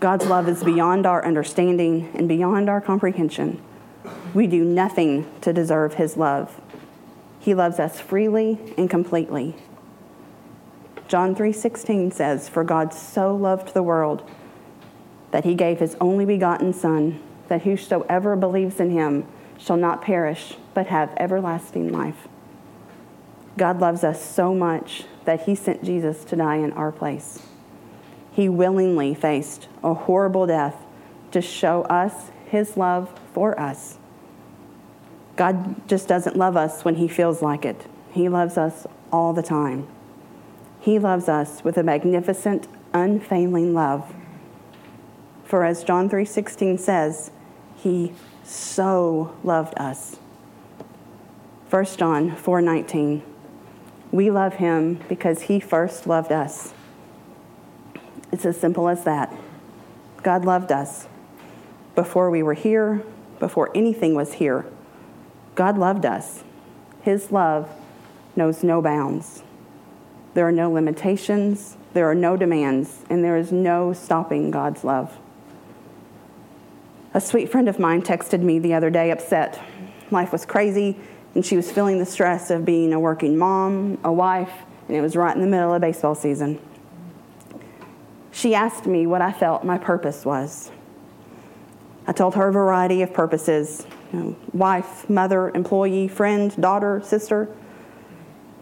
God's 0.00 0.26
love 0.26 0.48
is 0.48 0.64
beyond 0.64 1.04
our 1.04 1.24
understanding 1.24 2.10
and 2.14 2.26
beyond 2.26 2.70
our 2.70 2.80
comprehension. 2.80 3.62
We 4.32 4.46
do 4.46 4.64
nothing 4.64 5.26
to 5.40 5.52
deserve 5.52 5.94
his 5.94 6.16
love. 6.16 6.60
He 7.40 7.54
loves 7.54 7.80
us 7.80 7.98
freely 7.98 8.58
and 8.78 8.88
completely. 8.88 9.56
John 11.08 11.34
3:16 11.34 12.12
says, 12.12 12.48
"For 12.48 12.62
God 12.62 12.92
so 12.92 13.34
loved 13.34 13.74
the 13.74 13.82
world 13.82 14.22
that 15.32 15.44
he 15.44 15.54
gave 15.54 15.80
his 15.80 15.96
only 16.00 16.24
begotten 16.24 16.72
son, 16.72 17.18
that 17.48 17.62
whosoever 17.62 18.36
believes 18.36 18.78
in 18.78 18.90
him 18.90 19.24
shall 19.58 19.76
not 19.76 20.02
perish, 20.02 20.56
but 20.74 20.86
have 20.86 21.10
everlasting 21.16 21.90
life." 21.92 22.28
God 23.56 23.80
loves 23.80 24.04
us 24.04 24.20
so 24.20 24.54
much 24.54 25.06
that 25.24 25.42
he 25.42 25.54
sent 25.54 25.82
Jesus 25.82 26.24
to 26.24 26.36
die 26.36 26.56
in 26.56 26.72
our 26.74 26.92
place. 26.92 27.42
He 28.30 28.48
willingly 28.48 29.12
faced 29.12 29.66
a 29.82 29.94
horrible 29.94 30.46
death 30.46 30.76
to 31.32 31.40
show 31.40 31.82
us 31.82 32.30
his 32.46 32.76
love 32.76 33.08
for 33.32 33.58
us. 33.58 33.98
God 35.40 35.88
just 35.88 36.06
doesn't 36.06 36.36
love 36.36 36.54
us 36.54 36.84
when 36.84 36.96
He 36.96 37.08
feels 37.08 37.40
like 37.40 37.64
it. 37.64 37.86
He 38.12 38.28
loves 38.28 38.58
us 38.58 38.86
all 39.10 39.32
the 39.32 39.42
time. 39.42 39.88
He 40.80 40.98
loves 40.98 41.30
us 41.30 41.64
with 41.64 41.78
a 41.78 41.82
magnificent, 41.82 42.68
unfailing 42.92 43.72
love. 43.72 44.14
For 45.46 45.64
as 45.64 45.82
John 45.82 46.10
3:16 46.10 46.78
says, 46.78 47.30
he 47.74 48.12
so 48.44 49.34
loved 49.42 49.72
us. 49.78 50.18
1 51.70 51.96
John 51.96 52.32
4:19 52.32 53.22
We 54.12 54.30
love 54.30 54.56
him 54.56 55.00
because 55.08 55.44
he 55.44 55.58
first 55.58 56.06
loved 56.06 56.32
us. 56.32 56.74
It's 58.30 58.44
as 58.44 58.60
simple 58.60 58.90
as 58.90 59.04
that. 59.04 59.34
God 60.22 60.44
loved 60.44 60.70
us 60.70 61.08
before 61.94 62.30
we 62.30 62.42
were 62.42 62.52
here, 62.52 63.02
before 63.38 63.70
anything 63.74 64.14
was 64.14 64.34
here. 64.34 64.66
God 65.54 65.78
loved 65.78 66.06
us. 66.06 66.44
His 67.02 67.32
love 67.32 67.70
knows 68.36 68.62
no 68.62 68.80
bounds. 68.80 69.42
There 70.34 70.46
are 70.46 70.52
no 70.52 70.70
limitations, 70.70 71.76
there 71.92 72.08
are 72.08 72.14
no 72.14 72.36
demands, 72.36 73.04
and 73.10 73.24
there 73.24 73.36
is 73.36 73.50
no 73.50 73.92
stopping 73.92 74.50
God's 74.50 74.84
love. 74.84 75.18
A 77.12 77.20
sweet 77.20 77.50
friend 77.50 77.68
of 77.68 77.78
mine 77.80 78.02
texted 78.02 78.40
me 78.40 78.60
the 78.60 78.74
other 78.74 78.90
day 78.90 79.10
upset. 79.10 79.60
Life 80.12 80.30
was 80.30 80.46
crazy, 80.46 80.96
and 81.34 81.44
she 81.44 81.56
was 81.56 81.70
feeling 81.70 81.98
the 81.98 82.06
stress 82.06 82.50
of 82.50 82.64
being 82.64 82.92
a 82.92 83.00
working 83.00 83.36
mom, 83.36 83.98
a 84.04 84.12
wife, 84.12 84.52
and 84.86 84.96
it 84.96 85.00
was 85.00 85.16
right 85.16 85.34
in 85.34 85.40
the 85.40 85.48
middle 85.48 85.74
of 85.74 85.80
baseball 85.80 86.14
season. 86.14 86.60
She 88.30 88.54
asked 88.54 88.86
me 88.86 89.06
what 89.06 89.20
I 89.20 89.32
felt 89.32 89.64
my 89.64 89.78
purpose 89.78 90.24
was. 90.24 90.70
I 92.06 92.12
told 92.12 92.36
her 92.36 92.48
a 92.48 92.52
variety 92.52 93.02
of 93.02 93.12
purposes 93.12 93.86
you 94.12 94.18
know, 94.18 94.36
wife, 94.52 95.08
mother, 95.08 95.50
employee, 95.50 96.08
friend, 96.08 96.54
daughter, 96.60 97.00
sister. 97.04 97.48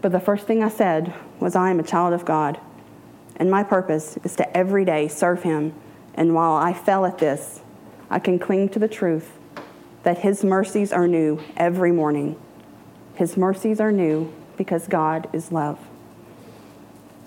But 0.01 0.11
the 0.11 0.19
first 0.19 0.45
thing 0.45 0.63
I 0.63 0.69
said 0.69 1.13
was, 1.39 1.55
I 1.55 1.71
am 1.71 1.79
a 1.79 1.83
child 1.83 2.13
of 2.13 2.25
God, 2.25 2.59
and 3.35 3.49
my 3.49 3.63
purpose 3.63 4.17
is 4.23 4.35
to 4.37 4.57
every 4.57 4.85
day 4.85 5.07
serve 5.07 5.43
Him. 5.43 5.73
And 6.13 6.33
while 6.33 6.53
I 6.53 6.73
fell 6.73 7.05
at 7.05 7.17
this, 7.17 7.61
I 8.09 8.19
can 8.19 8.39
cling 8.39 8.69
to 8.69 8.79
the 8.79 8.87
truth 8.87 9.37
that 10.03 10.19
His 10.19 10.43
mercies 10.43 10.93
are 10.93 11.07
new 11.07 11.41
every 11.57 11.91
morning. 11.91 12.39
His 13.15 13.35
mercies 13.35 13.79
are 13.79 13.91
new 13.91 14.33
because 14.57 14.87
God 14.87 15.29
is 15.33 15.51
love. 15.51 15.79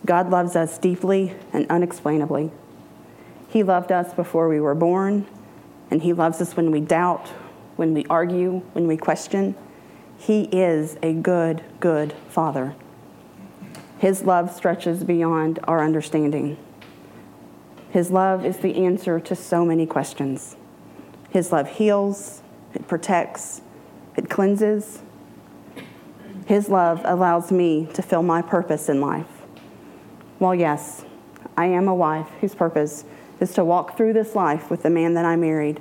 God 0.04 0.30
loves 0.30 0.56
us 0.56 0.78
deeply 0.78 1.34
and 1.52 1.66
unexplainably. 1.70 2.50
He 3.48 3.62
loved 3.62 3.92
us 3.92 4.14
before 4.14 4.48
we 4.48 4.60
were 4.60 4.74
born, 4.74 5.26
and 5.90 6.02
He 6.02 6.12
loves 6.12 6.40
us 6.40 6.56
when 6.56 6.70
we 6.70 6.80
doubt, 6.80 7.30
when 7.82 7.94
we 7.94 8.06
argue, 8.08 8.60
when 8.74 8.86
we 8.86 8.96
question. 8.96 9.56
He 10.16 10.42
is 10.52 10.96
a 11.02 11.12
good, 11.12 11.64
good 11.80 12.12
Father. 12.28 12.76
His 13.98 14.22
love 14.22 14.54
stretches 14.54 15.02
beyond 15.02 15.58
our 15.64 15.82
understanding. 15.82 16.58
His 17.90 18.12
love 18.12 18.46
is 18.46 18.58
the 18.58 18.76
answer 18.76 19.18
to 19.18 19.34
so 19.34 19.64
many 19.64 19.84
questions. 19.84 20.54
His 21.30 21.50
love 21.50 21.66
heals, 21.66 22.42
it 22.72 22.86
protects, 22.86 23.62
it 24.16 24.30
cleanses. 24.30 25.02
His 26.46 26.68
love 26.68 27.00
allows 27.04 27.50
me 27.50 27.88
to 27.94 28.00
fill 28.00 28.22
my 28.22 28.42
purpose 28.42 28.88
in 28.88 29.00
life. 29.00 29.42
Well, 30.38 30.54
yes, 30.54 31.04
I 31.56 31.66
am 31.66 31.88
a 31.88 31.94
wife 31.96 32.28
whose 32.40 32.54
purpose 32.54 33.04
is 33.40 33.52
to 33.54 33.64
walk 33.64 33.96
through 33.96 34.12
this 34.12 34.36
life 34.36 34.70
with 34.70 34.84
the 34.84 34.90
man 34.90 35.14
that 35.14 35.24
I 35.24 35.34
married. 35.34 35.80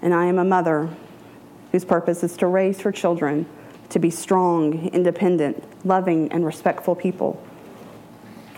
And 0.00 0.14
I 0.14 0.26
am 0.26 0.38
a 0.38 0.44
mother 0.44 0.90
whose 1.74 1.84
purpose 1.84 2.22
is 2.22 2.36
to 2.36 2.46
raise 2.46 2.82
her 2.82 2.92
children 2.92 3.46
to 3.88 3.98
be 3.98 4.08
strong, 4.08 4.86
independent, 4.90 5.60
loving, 5.84 6.30
and 6.30 6.46
respectful 6.46 6.94
people. 6.94 7.44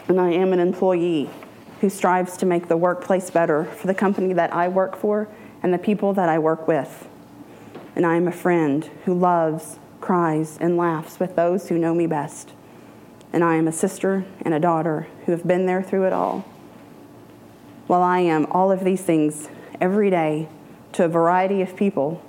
And 0.07 0.21
I 0.21 0.33
am 0.33 0.53
an 0.53 0.61
employee 0.61 1.31
who 1.81 1.89
strives 1.89 2.37
to 2.37 2.45
make 2.45 2.69
the 2.69 2.77
workplace 2.77 3.31
better 3.31 3.65
for 3.65 3.87
the 3.87 3.95
company 3.95 4.35
that 4.35 4.53
I 4.53 4.69
work 4.69 4.97
for 4.99 5.29
and 5.63 5.73
the 5.73 5.79
people 5.79 6.13
that 6.13 6.29
I 6.29 6.39
work 6.39 6.69
with. 6.69 7.09
And 7.95 8.05
I 8.05 8.17
am 8.17 8.29
a 8.29 8.33
friend 8.33 8.85
who 9.07 9.15
loves, 9.15 9.79
cries, 10.03 10.59
and 10.59 10.77
laughs 10.77 11.19
with 11.19 11.37
those 11.37 11.71
who 11.71 11.79
know 11.79 11.95
me 11.95 12.07
best 12.07 12.53
and 13.33 13.45
I 13.45 13.57
am 13.57 13.69
a 13.69 13.73
sister 13.73 14.25
and 14.43 14.55
a 14.55 14.61
daughter 14.61 15.09
who 15.25 15.33
have 15.33 15.47
been 15.47 15.67
there 15.67 15.83
through 15.83 16.05
it 16.05 16.13
all. 16.13 16.45
While 17.87 18.03
I 18.03 18.21
am 18.21 18.47
all 18.51 18.73
of 18.73 18.85
these 18.85 19.03
things 19.03 19.49
every 19.81 20.11
day 20.11 20.49
to 20.93 21.05
a 21.05 21.09
variety 21.09 21.61
of 21.63 21.77
people, 21.77 22.23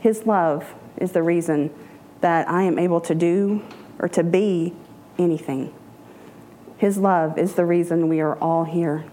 His 0.00 0.26
love 0.26 0.74
is 0.96 1.12
the 1.12 1.22
reason 1.22 1.72
that 2.20 2.48
I 2.48 2.62
am 2.62 2.78
able 2.78 3.00
to 3.02 3.14
do 3.14 3.62
or 3.98 4.08
to 4.08 4.22
be 4.22 4.74
anything. 5.18 5.74
His 6.78 6.98
love 6.98 7.38
is 7.38 7.54
the 7.54 7.64
reason 7.64 8.08
we 8.08 8.20
are 8.20 8.36
all 8.36 8.64
here. 8.64 9.04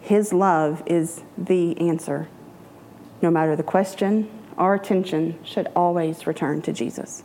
His 0.00 0.32
love 0.32 0.82
is 0.86 1.22
the 1.36 1.78
answer. 1.80 2.28
No 3.22 3.30
matter 3.30 3.56
the 3.56 3.62
question, 3.62 4.30
our 4.56 4.74
attention 4.74 5.38
should 5.44 5.68
always 5.74 6.26
return 6.26 6.62
to 6.62 6.72
Jesus. 6.72 7.22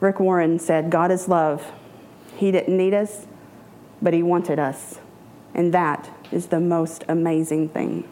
Rick 0.00 0.18
Warren 0.18 0.58
said, 0.58 0.90
God 0.90 1.10
is 1.10 1.28
love. 1.28 1.72
He 2.36 2.50
didn't 2.50 2.76
need 2.76 2.94
us, 2.94 3.26
but 4.00 4.14
He 4.14 4.22
wanted 4.22 4.58
us. 4.58 4.98
And 5.54 5.74
that 5.74 6.10
is 6.32 6.46
the 6.46 6.60
most 6.60 7.04
amazing 7.08 7.68
thing. 7.68 8.08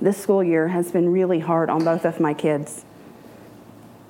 This 0.00 0.16
school 0.16 0.44
year 0.44 0.68
has 0.68 0.92
been 0.92 1.10
really 1.10 1.40
hard 1.40 1.68
on 1.68 1.84
both 1.84 2.04
of 2.04 2.20
my 2.20 2.32
kids. 2.32 2.84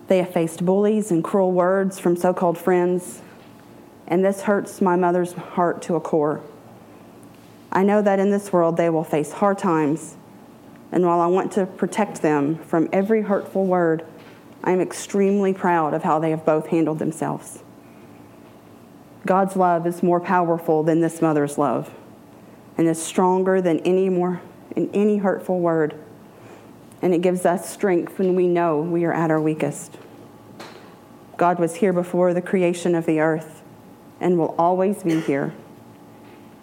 They 0.08 0.18
have 0.18 0.32
faced 0.32 0.64
bullies 0.64 1.10
and 1.10 1.24
cruel 1.24 1.52
words 1.52 1.98
from 1.98 2.14
so 2.14 2.34
called 2.34 2.58
friends, 2.58 3.22
and 4.06 4.22
this 4.22 4.42
hurts 4.42 4.82
my 4.82 4.96
mother's 4.96 5.32
heart 5.32 5.80
to 5.82 5.94
a 5.96 6.00
core. 6.00 6.42
I 7.72 7.84
know 7.84 8.02
that 8.02 8.18
in 8.18 8.30
this 8.30 8.52
world 8.52 8.76
they 8.76 8.90
will 8.90 9.04
face 9.04 9.32
hard 9.32 9.58
times, 9.58 10.16
and 10.92 11.06
while 11.06 11.20
I 11.20 11.26
want 11.26 11.52
to 11.52 11.64
protect 11.64 12.20
them 12.20 12.56
from 12.56 12.88
every 12.92 13.22
hurtful 13.22 13.64
word, 13.64 14.04
I 14.62 14.72
am 14.72 14.80
extremely 14.80 15.54
proud 15.54 15.94
of 15.94 16.02
how 16.02 16.18
they 16.18 16.30
have 16.30 16.44
both 16.44 16.66
handled 16.66 16.98
themselves. 16.98 17.62
God's 19.24 19.56
love 19.56 19.86
is 19.86 20.02
more 20.02 20.20
powerful 20.20 20.82
than 20.82 21.00
this 21.00 21.22
mother's 21.22 21.56
love 21.56 21.90
and 22.76 22.86
is 22.86 23.02
stronger 23.02 23.60
than 23.60 23.80
any 23.80 24.08
more 24.08 24.40
in 24.76 24.90
any 24.92 25.18
hurtful 25.18 25.60
word. 25.60 25.94
And 27.00 27.14
it 27.14 27.22
gives 27.22 27.46
us 27.46 27.68
strength 27.68 28.18
when 28.18 28.34
we 28.34 28.46
know 28.46 28.80
we 28.80 29.04
are 29.04 29.12
at 29.12 29.30
our 29.30 29.40
weakest. 29.40 29.96
God 31.36 31.58
was 31.60 31.76
here 31.76 31.92
before 31.92 32.34
the 32.34 32.42
creation 32.42 32.94
of 32.94 33.06
the 33.06 33.20
earth 33.20 33.62
and 34.20 34.38
will 34.38 34.54
always 34.58 35.04
be 35.04 35.20
here. 35.20 35.54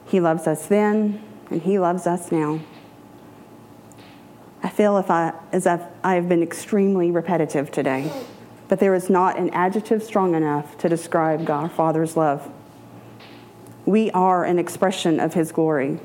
He 0.08 0.20
loves 0.20 0.48
us 0.48 0.68
then 0.68 1.24
and 1.50 1.62
he 1.62 1.80
loves 1.80 2.06
us 2.06 2.32
now. 2.32 2.60
I 4.62 4.70
feel 4.70 4.98
if 4.98 5.10
I, 5.12 5.34
as 5.52 5.68
I've, 5.68 5.84
I 6.04 6.16
have 6.16 6.28
been 6.28 6.42
extremely 6.42 7.12
repetitive 7.12 7.72
today, 7.72 8.12
but 8.68 8.80
there 8.80 8.96
is 8.96 9.10
not 9.10 9.38
an 9.38 9.52
adjective 9.52 10.04
strong 10.04 10.34
enough 10.34 10.78
to 10.80 10.90
describe 10.90 11.46
God 11.46 11.72
Father's 11.72 12.18
love. 12.18 12.52
We 13.86 14.10
are 14.12 14.44
an 14.44 14.58
expression 14.58 15.20
of 15.20 15.36
His 15.36 15.52
glory. 15.52 16.00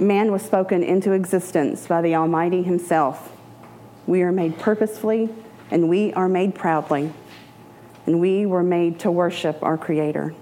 Man 0.00 0.32
was 0.32 0.40
spoken 0.40 0.82
into 0.82 1.12
existence 1.12 1.86
by 1.86 2.00
the 2.00 2.14
Almighty 2.14 2.62
Himself. 2.62 3.36
We 4.06 4.22
are 4.22 4.32
made 4.32 4.58
purposefully 4.58 5.28
and 5.70 5.90
we 5.90 6.14
are 6.14 6.26
made 6.26 6.54
proudly. 6.54 7.12
And 8.06 8.18
we 8.18 8.46
were 8.46 8.62
made 8.62 8.98
to 9.00 9.10
worship 9.10 9.62
our 9.62 9.76
Creator. 9.76 10.34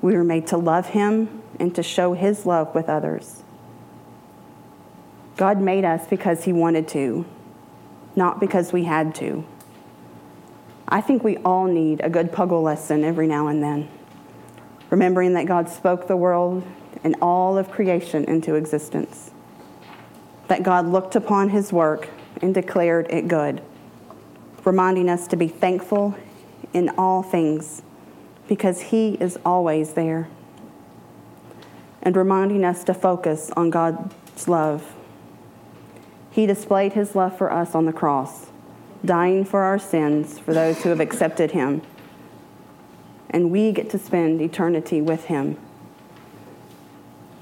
We 0.00 0.14
were 0.14 0.22
made 0.22 0.46
to 0.48 0.56
love 0.56 0.90
Him 0.90 1.42
and 1.58 1.74
to 1.74 1.82
show 1.82 2.12
His 2.12 2.46
love 2.46 2.72
with 2.72 2.88
others. 2.88 3.42
God 5.36 5.60
made 5.60 5.84
us 5.84 6.06
because 6.06 6.44
He 6.44 6.52
wanted 6.52 6.86
to, 6.88 7.26
not 8.14 8.38
because 8.38 8.72
we 8.72 8.84
had 8.84 9.12
to. 9.16 9.44
I 10.86 11.00
think 11.00 11.24
we 11.24 11.36
all 11.38 11.66
need 11.66 12.00
a 12.00 12.08
good 12.08 12.30
puggle 12.30 12.62
lesson 12.62 13.02
every 13.02 13.26
now 13.26 13.48
and 13.48 13.60
then, 13.60 13.88
remembering 14.88 15.32
that 15.32 15.46
God 15.46 15.68
spoke 15.68 16.06
the 16.06 16.16
world 16.16 16.62
and 17.06 17.14
all 17.22 17.56
of 17.56 17.70
creation 17.70 18.24
into 18.24 18.56
existence, 18.56 19.30
that 20.48 20.62
God 20.64 20.86
looked 20.86 21.14
upon 21.14 21.50
His 21.50 21.72
work 21.72 22.08
and 22.42 22.52
declared 22.52 23.06
it 23.08 23.28
good, 23.28 23.62
reminding 24.64 25.08
us 25.08 25.26
to 25.28 25.36
be 25.36 25.46
thankful 25.46 26.16
in 26.72 26.90
all 26.98 27.22
things 27.22 27.82
because 28.48 28.80
He 28.80 29.14
is 29.20 29.38
always 29.44 29.94
there, 29.94 30.28
and 32.02 32.16
reminding 32.16 32.64
us 32.64 32.84
to 32.84 32.92
focus 32.92 33.50
on 33.56 33.70
God's 33.70 34.48
love 34.48 34.92
he 36.36 36.44
displayed 36.44 36.92
his 36.92 37.14
love 37.14 37.38
for 37.38 37.50
us 37.50 37.74
on 37.74 37.86
the 37.86 37.94
cross, 37.94 38.48
dying 39.02 39.42
for 39.42 39.62
our 39.62 39.78
sins 39.78 40.38
for 40.38 40.52
those 40.52 40.82
who 40.82 40.90
have 40.90 41.00
accepted 41.00 41.52
him. 41.52 41.80
And 43.30 43.50
we 43.50 43.72
get 43.72 43.88
to 43.92 43.98
spend 43.98 44.42
eternity 44.42 45.00
with 45.00 45.24
him. 45.24 45.56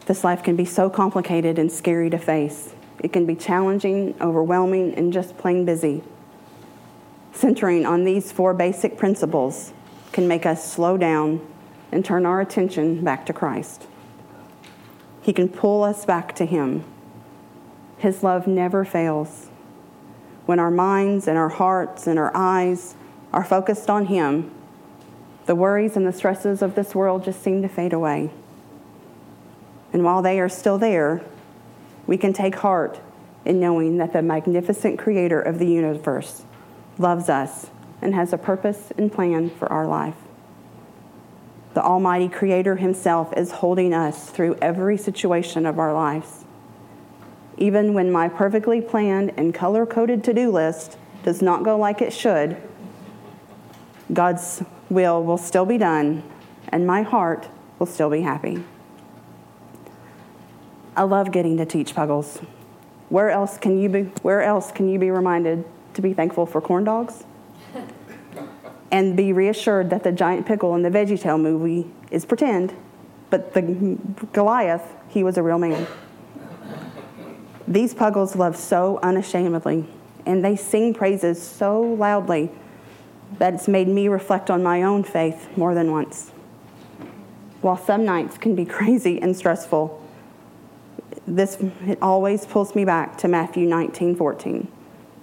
This 0.06 0.22
life 0.22 0.42
can 0.42 0.54
be 0.56 0.66
so 0.66 0.90
complicated 0.90 1.58
and 1.58 1.72
scary 1.72 2.10
to 2.10 2.18
face. 2.18 2.74
It 3.00 3.12
can 3.12 3.24
be 3.26 3.34
challenging, 3.34 4.14
overwhelming, 4.20 4.94
and 4.94 5.12
just 5.12 5.38
plain 5.38 5.64
busy. 5.64 6.02
Centering 7.32 7.86
on 7.86 8.04
these 8.04 8.30
four 8.30 8.54
basic 8.54 8.98
principles 8.98 9.72
can 10.12 10.28
make 10.28 10.46
us 10.46 10.70
slow 10.70 10.96
down 10.96 11.40
and 11.90 12.04
turn 12.04 12.26
our 12.26 12.40
attention 12.40 13.02
back 13.02 13.24
to 13.26 13.32
Christ. 13.32 13.86
He 15.22 15.32
can 15.32 15.48
pull 15.48 15.82
us 15.82 16.04
back 16.04 16.34
to 16.36 16.44
Him. 16.44 16.84
His 17.96 18.22
love 18.22 18.46
never 18.46 18.84
fails. 18.84 19.48
When 20.44 20.58
our 20.58 20.70
minds 20.70 21.26
and 21.26 21.38
our 21.38 21.48
hearts 21.48 22.06
and 22.06 22.18
our 22.18 22.30
eyes 22.36 22.94
are 23.32 23.44
focused 23.44 23.88
on 23.88 24.06
Him, 24.06 24.50
the 25.46 25.54
worries 25.54 25.96
and 25.96 26.06
the 26.06 26.12
stresses 26.12 26.60
of 26.60 26.74
this 26.74 26.94
world 26.94 27.24
just 27.24 27.42
seem 27.42 27.62
to 27.62 27.68
fade 27.68 27.92
away. 27.92 28.30
And 29.94 30.02
while 30.02 30.22
they 30.22 30.40
are 30.40 30.48
still 30.48 30.76
there, 30.76 31.22
we 32.08 32.18
can 32.18 32.32
take 32.32 32.56
heart 32.56 33.00
in 33.44 33.60
knowing 33.60 33.98
that 33.98 34.12
the 34.12 34.22
magnificent 34.22 34.98
creator 34.98 35.40
of 35.40 35.60
the 35.60 35.66
universe 35.66 36.42
loves 36.98 37.28
us 37.28 37.70
and 38.02 38.12
has 38.12 38.32
a 38.32 38.38
purpose 38.38 38.92
and 38.98 39.12
plan 39.12 39.50
for 39.50 39.70
our 39.70 39.86
life. 39.86 40.16
The 41.74 41.82
Almighty 41.82 42.28
Creator 42.28 42.76
Himself 42.76 43.32
is 43.36 43.52
holding 43.52 43.94
us 43.94 44.30
through 44.30 44.56
every 44.60 44.98
situation 44.98 45.64
of 45.64 45.78
our 45.78 45.94
lives. 45.94 46.44
Even 47.56 47.94
when 47.94 48.10
my 48.10 48.28
perfectly 48.28 48.80
planned 48.80 49.32
and 49.36 49.54
color 49.54 49.86
coded 49.86 50.24
to 50.24 50.34
do 50.34 50.50
list 50.50 50.98
does 51.22 51.40
not 51.40 51.62
go 51.62 51.78
like 51.78 52.02
it 52.02 52.12
should, 52.12 52.56
God's 54.12 54.64
will 54.90 55.22
will 55.22 55.38
still 55.38 55.64
be 55.64 55.78
done 55.78 56.24
and 56.68 56.84
my 56.84 57.02
heart 57.02 57.48
will 57.78 57.86
still 57.86 58.10
be 58.10 58.22
happy. 58.22 58.64
I 60.96 61.02
love 61.02 61.32
getting 61.32 61.56
to 61.56 61.66
teach 61.66 61.94
puggles. 61.94 62.38
Where 63.08 63.30
else 63.30 63.58
can 63.58 63.80
you 63.80 63.88
be 63.88 64.02
where 64.22 64.42
else 64.42 64.70
can 64.70 64.88
you 64.88 64.98
be 64.98 65.10
reminded 65.10 65.64
to 65.94 66.02
be 66.02 66.12
thankful 66.12 66.46
for 66.46 66.60
corn 66.60 66.84
dogs? 66.84 67.24
and 68.92 69.16
be 69.16 69.32
reassured 69.32 69.90
that 69.90 70.04
the 70.04 70.12
giant 70.12 70.46
pickle 70.46 70.74
in 70.76 70.82
the 70.82 70.90
VeggieTale 70.90 71.40
movie 71.40 71.90
is 72.12 72.24
pretend, 72.24 72.74
but 73.28 73.52
the 73.54 73.98
Goliath, 74.32 74.94
he 75.08 75.24
was 75.24 75.36
a 75.36 75.42
real 75.42 75.58
man. 75.58 75.86
These 77.66 77.94
puggles 77.94 78.36
love 78.36 78.56
so 78.56 79.00
unashamedly, 79.02 79.86
and 80.26 80.44
they 80.44 80.54
sing 80.54 80.94
praises 80.94 81.42
so 81.42 81.80
loudly 81.80 82.50
that 83.38 83.54
it's 83.54 83.66
made 83.66 83.88
me 83.88 84.06
reflect 84.06 84.50
on 84.50 84.62
my 84.62 84.82
own 84.82 85.02
faith 85.02 85.48
more 85.56 85.74
than 85.74 85.90
once. 85.90 86.30
While 87.62 87.78
some 87.78 88.04
nights 88.04 88.38
can 88.38 88.54
be 88.54 88.64
crazy 88.64 89.20
and 89.20 89.36
stressful, 89.36 90.03
this 91.26 91.56
it 91.86 91.98
always 92.02 92.46
pulls 92.46 92.74
me 92.74 92.84
back 92.84 93.16
to 93.18 93.28
Matthew 93.28 93.66
19, 93.66 94.16
14. 94.16 94.68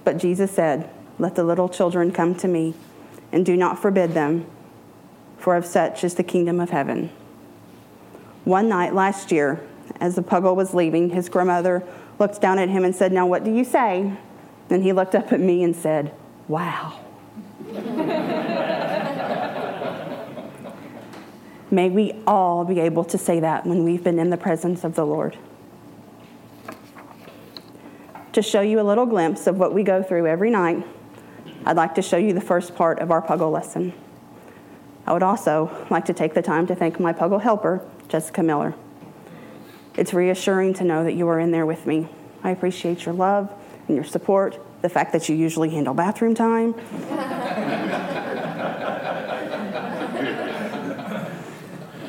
But 0.03 0.17
Jesus 0.17 0.51
said, 0.51 0.89
Let 1.19 1.35
the 1.35 1.43
little 1.43 1.69
children 1.69 2.11
come 2.11 2.35
to 2.35 2.47
me 2.47 2.73
and 3.31 3.45
do 3.45 3.55
not 3.55 3.79
forbid 3.79 4.13
them, 4.13 4.45
for 5.37 5.55
of 5.55 5.65
such 5.65 6.03
is 6.03 6.15
the 6.15 6.23
kingdom 6.23 6.59
of 6.59 6.71
heaven. 6.71 7.11
One 8.43 8.67
night 8.67 8.93
last 8.93 9.31
year, 9.31 9.65
as 9.99 10.15
the 10.15 10.23
puggle 10.23 10.55
was 10.55 10.73
leaving, 10.73 11.11
his 11.11 11.29
grandmother 11.29 11.83
looked 12.19 12.41
down 12.41 12.57
at 12.59 12.69
him 12.69 12.83
and 12.83 12.95
said, 12.95 13.11
Now, 13.11 13.27
what 13.27 13.43
do 13.43 13.53
you 13.53 13.63
say? 13.63 14.13
And 14.69 14.83
he 14.83 14.93
looked 14.93 15.15
up 15.15 15.31
at 15.31 15.39
me 15.39 15.63
and 15.63 15.75
said, 15.75 16.13
Wow. 16.47 16.99
May 21.73 21.89
we 21.89 22.13
all 22.27 22.65
be 22.65 22.79
able 22.81 23.05
to 23.05 23.17
say 23.17 23.39
that 23.39 23.65
when 23.65 23.85
we've 23.85 24.03
been 24.03 24.19
in 24.19 24.29
the 24.29 24.37
presence 24.37 24.83
of 24.83 24.95
the 24.95 25.05
Lord. 25.05 25.37
To 28.33 28.41
show 28.41 28.61
you 28.61 28.79
a 28.79 28.83
little 28.83 29.05
glimpse 29.05 29.45
of 29.45 29.57
what 29.57 29.73
we 29.73 29.83
go 29.83 30.01
through 30.01 30.25
every 30.25 30.49
night, 30.51 30.85
I'd 31.65 31.75
like 31.75 31.95
to 31.95 32.01
show 32.01 32.15
you 32.15 32.31
the 32.31 32.39
first 32.39 32.75
part 32.75 32.99
of 32.99 33.11
our 33.11 33.21
Puggle 33.21 33.51
lesson. 33.51 33.91
I 35.05 35.11
would 35.11 35.23
also 35.23 35.85
like 35.89 36.05
to 36.05 36.13
take 36.13 36.33
the 36.33 36.41
time 36.41 36.65
to 36.67 36.75
thank 36.75 36.97
my 36.97 37.11
Puggle 37.11 37.41
helper, 37.41 37.85
Jessica 38.07 38.41
Miller. 38.41 38.73
It's 39.97 40.13
reassuring 40.13 40.75
to 40.75 40.85
know 40.85 41.03
that 41.03 41.11
you 41.13 41.27
are 41.27 41.41
in 41.41 41.51
there 41.51 41.65
with 41.65 41.85
me. 41.85 42.07
I 42.41 42.51
appreciate 42.51 43.05
your 43.05 43.13
love 43.13 43.51
and 43.87 43.97
your 43.97 44.05
support, 44.05 44.57
the 44.81 44.87
fact 44.87 45.11
that 45.11 45.27
you 45.27 45.35
usually 45.35 45.69
handle 45.69 45.93
bathroom 45.93 46.33
time. 46.33 46.71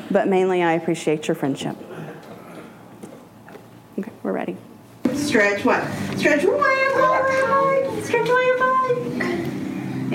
but 0.09 0.29
mainly, 0.29 0.63
I 0.63 0.71
appreciate 0.73 1.27
your 1.27 1.35
friendship. 1.35 1.75
Okay, 3.99 4.11
we're 4.23 4.31
ready. 4.31 4.55
Stretch 5.13 5.65
what? 5.65 5.83
Stretch 6.23 6.45
way 6.45 6.51
up 6.55 6.93
high. 6.95 7.99
Stretch 7.99 8.29
way 8.29 8.49
high. 8.55 8.93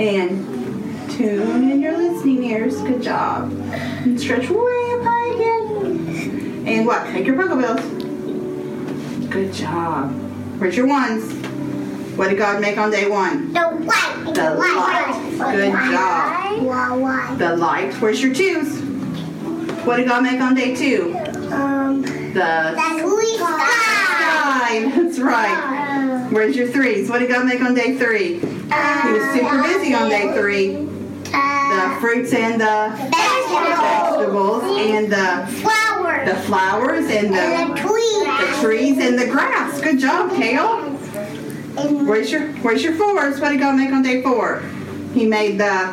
And 0.01 1.11
tune 1.11 1.71
in 1.71 1.83
your 1.83 1.99
listening 1.99 2.45
ears. 2.45 2.81
Good 2.81 3.03
job. 3.03 3.53
And 3.73 4.19
stretch 4.19 4.49
way 4.49 4.93
up 4.95 5.03
high 5.03 5.35
again. 5.35 6.65
And 6.67 6.87
what? 6.87 7.11
Make 7.13 7.27
your 7.27 7.37
puggle 7.37 7.61
bills. 7.61 9.29
Good 9.29 9.53
job. 9.53 10.11
Where's 10.59 10.79
your 10.79 10.87
ones? 10.87 11.31
What 12.17 12.31
did 12.31 12.39
God 12.39 12.63
make 12.63 12.79
on 12.79 12.91
day 12.91 13.07
one? 13.07 13.53
The 13.53 13.71
light. 13.71 14.33
The 14.35 14.55
light. 14.55 15.53
Good 15.53 15.73
job. 15.93 17.39
The 17.39 17.55
light. 17.55 17.93
Where's 18.01 18.23
your 18.23 18.33
twos? 18.35 18.81
What 19.85 19.99
did 19.99 20.09
God 20.09 20.23
make 20.23 20.41
on 20.41 20.55
day 20.55 20.75
two? 20.75 21.15
Um, 21.53 22.01
The 22.01 22.33
the 22.33 23.37
sky. 23.37 23.69
sky. 24.17 24.93
That's 24.97 25.19
right. 25.19 25.78
Where's 26.31 26.57
your 26.57 26.69
threes? 26.69 27.09
What 27.09 27.21
did 27.21 27.29
God 27.29 27.47
make 27.47 27.61
on 27.63 27.75
day 27.75 27.97
three? 27.97 28.39
He 28.39 29.13
was 29.13 29.33
super 29.33 29.63
busy 29.63 29.95
on 29.95 30.09
day 30.11 30.33
three. 30.35 30.87
The 31.31 31.37
Uh, 31.37 32.01
fruits 32.01 32.33
and 32.33 32.61
the 32.61 32.93
vegetables. 33.11 34.17
vegetables 34.17 34.63
and 34.79 35.13
the 35.13 35.47
Flowers. 35.63 36.29
the 36.29 36.35
flowers 36.47 37.05
and 37.07 37.35
And 37.35 37.35
the 37.35 37.75
the, 37.75 37.81
trees. 37.89 38.25
the 38.25 38.61
trees 38.67 38.99
and 38.99 39.19
the 39.19 39.27
grass. 39.27 39.81
Good 39.81 39.99
job, 39.99 40.31
Kale. 40.35 40.77
Where's 42.07 42.31
your 42.33 42.43
Where's 42.63 42.83
your 42.83 42.95
fours? 42.95 43.41
What 43.41 43.51
did 43.51 43.61
God 43.61 43.77
make 43.77 43.93
on 43.93 44.03
day 44.03 44.23
four? 44.23 44.63
He 45.15 45.27
made 45.27 45.59
the 45.59 45.93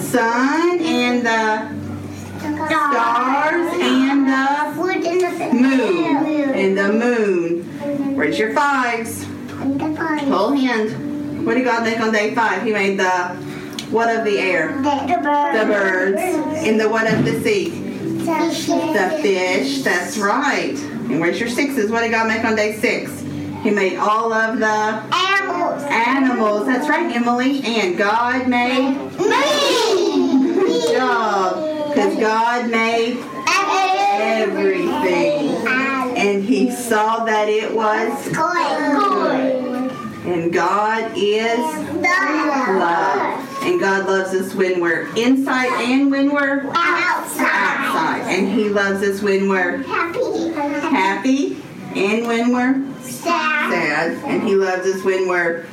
sun 0.00 0.80
and 0.80 1.24
the 1.24 1.68
stars 2.66 3.72
and 3.80 4.28
the 4.28 4.44
the 4.74 5.52
moon 5.52 6.50
and 6.54 6.76
the 6.78 6.92
moon. 6.92 7.73
Where's 8.14 8.38
your 8.38 8.52
fives? 8.54 9.22
And 9.24 9.80
the 9.80 9.94
fire. 9.96 10.18
Full 10.20 10.52
hand. 10.52 11.46
What 11.46 11.54
did 11.54 11.64
God 11.64 11.84
make 11.84 12.00
on 12.00 12.12
day 12.12 12.34
five? 12.34 12.62
He 12.62 12.72
made 12.72 12.98
the 12.98 13.10
what 13.90 14.14
of 14.14 14.24
the 14.24 14.38
air? 14.38 14.68
The, 14.82 14.82
the 14.82 15.20
birds. 15.22 15.58
The 15.58 15.66
birds. 15.66 16.66
And 16.66 16.80
the 16.80 16.88
what 16.88 17.12
of 17.12 17.24
the 17.24 17.40
sea? 17.42 17.68
The 17.70 18.24
fish. 18.24 18.66
The 18.66 19.18
fish. 19.22 19.82
That's 19.82 20.16
right. 20.18 20.76
And 20.78 21.20
where's 21.20 21.38
your 21.38 21.48
sixes? 21.48 21.90
What 21.90 22.00
did 22.00 22.10
God 22.12 22.28
make 22.28 22.44
on 22.44 22.56
day 22.56 22.76
six? 22.78 23.20
He 23.62 23.70
made 23.70 23.96
all 23.96 24.32
of 24.32 24.58
the 24.58 24.66
Animals. 24.66 25.82
animals. 25.84 26.66
That's 26.66 26.88
right, 26.88 27.14
Emily. 27.14 27.62
And 27.64 27.96
God 27.96 28.46
made. 28.48 28.96
Me. 29.18 30.54
Good 30.54 30.92
job. 30.92 31.88
Because 31.88 32.18
God 32.18 32.70
made 32.70 33.18
everything. 34.20 35.53
And 36.24 36.42
He 36.42 36.70
saw 36.70 37.24
that 37.26 37.50
it 37.50 37.74
was 37.74 38.28
Good. 38.28 39.90
And 40.26 40.50
God 40.50 41.12
is 41.14 41.58
love. 41.58 43.62
And 43.62 43.78
God 43.78 44.06
loves 44.06 44.32
us 44.32 44.54
when 44.54 44.80
we're 44.80 45.14
inside 45.16 45.68
and 45.82 46.10
when 46.10 46.32
we're 46.32 46.60
Outside. 46.68 47.46
outside. 47.46 48.22
And 48.34 48.48
He 48.48 48.70
loves 48.70 49.02
us 49.02 49.20
when 49.20 49.50
we're 49.50 49.82
Happy. 49.82 50.48
happy 50.50 51.62
and 51.94 52.26
when 52.26 52.54
we're 52.54 52.82
Sad. 53.02 53.70
sad. 53.70 54.24
And 54.24 54.42
He 54.42 54.54
loves 54.56 54.86
us 54.86 55.04
when 55.04 55.28
we're 55.28 55.66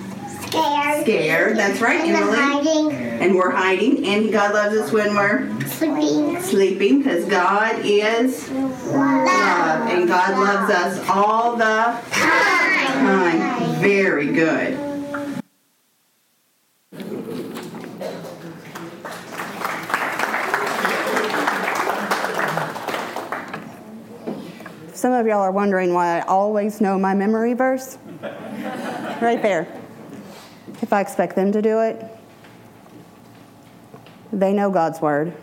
Scared. 0.51 1.01
scared. 1.03 1.57
That's 1.57 1.79
right, 1.81 2.01
And 2.01 2.15
Emily. 2.15 2.37
hiding. 2.37 2.91
And 3.21 3.35
we're 3.35 3.51
hiding. 3.51 4.05
And 4.05 4.31
God 4.31 4.53
loves 4.53 4.75
us 4.75 4.91
when 4.91 5.15
we're 5.15 5.47
Sleeping. 5.67 6.41
sleeping 6.41 6.97
because 6.99 7.25
God 7.25 7.79
is 7.83 8.49
love. 8.51 9.89
And 9.89 10.07
God 10.07 10.37
loves 10.37 10.71
us 10.73 11.09
all 11.09 11.55
the 11.55 11.97
time. 12.11 13.81
Very 13.81 14.27
good. 14.27 14.77
Some 24.93 25.13
of 25.13 25.25
y'all 25.25 25.39
are 25.41 25.51
wondering 25.51 25.93
why 25.93 26.19
I 26.19 26.21
always 26.21 26.79
know 26.81 26.99
my 26.99 27.15
memory 27.15 27.53
verse. 27.53 27.97
Right 28.21 29.41
there. 29.41 29.80
If 30.81 30.91
I 30.91 31.01
expect 31.01 31.35
them 31.35 31.51
to 31.51 31.61
do 31.61 31.79
it, 31.79 32.03
they 34.33 34.53
know 34.53 34.71
God's 34.71 34.99
word. 35.01 35.33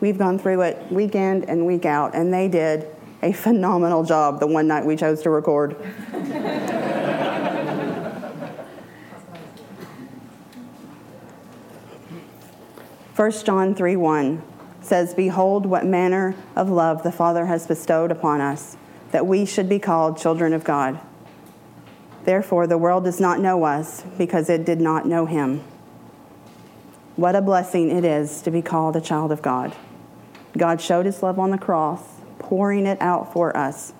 We've 0.00 0.18
gone 0.18 0.38
through 0.38 0.62
it 0.62 0.90
week 0.90 1.14
in 1.14 1.44
and 1.44 1.66
week 1.66 1.84
out, 1.84 2.14
and 2.14 2.32
they 2.32 2.48
did 2.48 2.86
a 3.22 3.32
phenomenal 3.32 4.04
job 4.04 4.40
the 4.40 4.46
one 4.46 4.66
night 4.66 4.84
we 4.84 4.96
chose 4.96 5.22
to 5.22 5.30
record. 5.30 5.76
1 13.16 13.32
John 13.44 13.74
3 13.74 13.96
1 13.96 14.42
says, 14.82 15.14
Behold, 15.14 15.64
what 15.64 15.86
manner 15.86 16.34
of 16.54 16.68
love 16.68 17.02
the 17.02 17.10
Father 17.10 17.46
has 17.46 17.66
bestowed 17.66 18.10
upon 18.10 18.42
us, 18.42 18.76
that 19.10 19.26
we 19.26 19.46
should 19.46 19.70
be 19.70 19.78
called 19.78 20.18
children 20.18 20.52
of 20.52 20.64
God. 20.64 21.00
Therefore, 22.26 22.66
the 22.66 22.76
world 22.76 23.04
does 23.04 23.20
not 23.20 23.40
know 23.40 23.64
us 23.64 24.02
because 24.18 24.50
it 24.50 24.66
did 24.66 24.80
not 24.80 25.06
know 25.06 25.26
him. 25.26 25.62
What 27.14 27.36
a 27.36 27.40
blessing 27.40 27.88
it 27.88 28.04
is 28.04 28.42
to 28.42 28.50
be 28.50 28.60
called 28.60 28.96
a 28.96 29.00
child 29.00 29.30
of 29.30 29.40
God. 29.40 29.74
God 30.58 30.80
showed 30.80 31.06
his 31.06 31.22
love 31.22 31.38
on 31.38 31.50
the 31.50 31.56
cross, 31.56 32.02
pouring 32.40 32.84
it 32.84 33.00
out 33.00 33.32
for 33.32 33.56
us. 33.56 33.92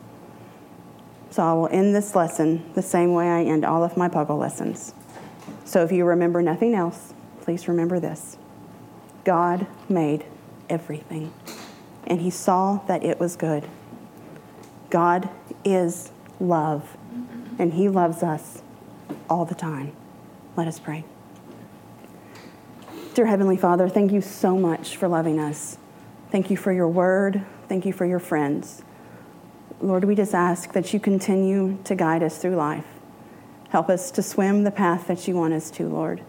So 1.31 1.43
I 1.43 1.53
will 1.53 1.69
end 1.69 1.95
this 1.95 2.17
lesson 2.17 2.69
the 2.75 2.83
same 2.83 3.13
way 3.13 3.29
I 3.29 3.43
end 3.45 3.65
all 3.65 3.85
of 3.85 3.97
my 3.97 4.09
Puggle 4.09 4.39
lessons. 4.39 4.93
So 5.65 5.85
if 5.85 5.93
you 5.93 6.05
remember 6.05 6.43
nothing 6.43 6.75
else, 6.75 7.15
please 7.43 7.69
remember 7.69 8.01
this 8.01 8.39
God 9.23 9.69
made 9.89 10.27
everything, 10.69 11.33
and 12.07 12.21
he 12.21 12.31
saw 12.31 12.79
that 12.89 13.05
it 13.05 13.21
was 13.21 13.37
good. 13.37 13.69
God 14.91 15.29
is 15.65 16.11
love, 16.41 16.96
and 17.59 17.75
he 17.75 17.89
loves 17.89 18.23
us 18.23 18.63
all 19.29 19.45
the 19.45 19.55
time. 19.55 19.93
Let 20.57 20.69
us 20.69 20.79
pray. 20.79 21.05
Dear 23.15 23.27
Heavenly 23.27 23.57
Father, 23.57 23.89
thank 23.89 24.13
you 24.13 24.21
so 24.21 24.57
much 24.59 24.97
for 24.97 25.09
loving 25.09 25.41
us. 25.41 25.79
Thank 26.31 26.51
you 26.51 26.57
for 26.57 26.73
your 26.73 26.89
word. 26.89 27.43
Thank 27.69 27.87
you 27.87 27.93
for 27.93 28.05
your 28.05 28.19
friends. 28.19 28.83
Lord, 29.81 30.05
we 30.05 30.15
just 30.15 30.35
ask 30.35 30.73
that 30.73 30.93
you 30.93 31.01
continue 31.01 31.79
to 31.85 31.95
guide 31.95 32.23
us 32.23 32.39
through 32.39 32.57
life. 32.57 32.87
Help 33.71 33.89
us 33.89 34.11
to 34.13 34.23
swim 34.23 34.65
the 34.65 34.71
path 34.71 35.07
that 35.07 35.27
you 35.27 35.35
want 35.35 35.55
us 35.55 35.71
to, 35.73 35.89
Lord. 35.89 36.23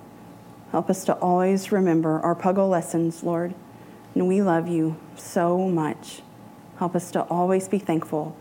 Help 0.72 0.90
us 0.90 1.06
to 1.06 1.14
always 1.14 1.72
remember 1.72 2.20
our 2.20 2.36
Puggle 2.36 2.70
lessons, 2.70 3.24
Lord. 3.24 3.54
And 4.16 4.28
we 4.28 4.42
love 4.42 4.68
you 4.68 4.98
so 5.16 5.70
much. 5.70 6.22
Help 6.78 6.96
us 6.96 7.12
to 7.12 7.22
always 7.24 7.68
be 7.68 7.80
thankful 7.80 8.36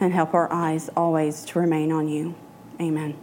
and 0.00 0.12
help 0.12 0.34
our 0.34 0.52
eyes 0.52 0.90
always 0.96 1.44
to 1.46 1.58
remain 1.58 1.92
on 1.92 2.08
you. 2.08 2.34
Amen. 2.80 3.16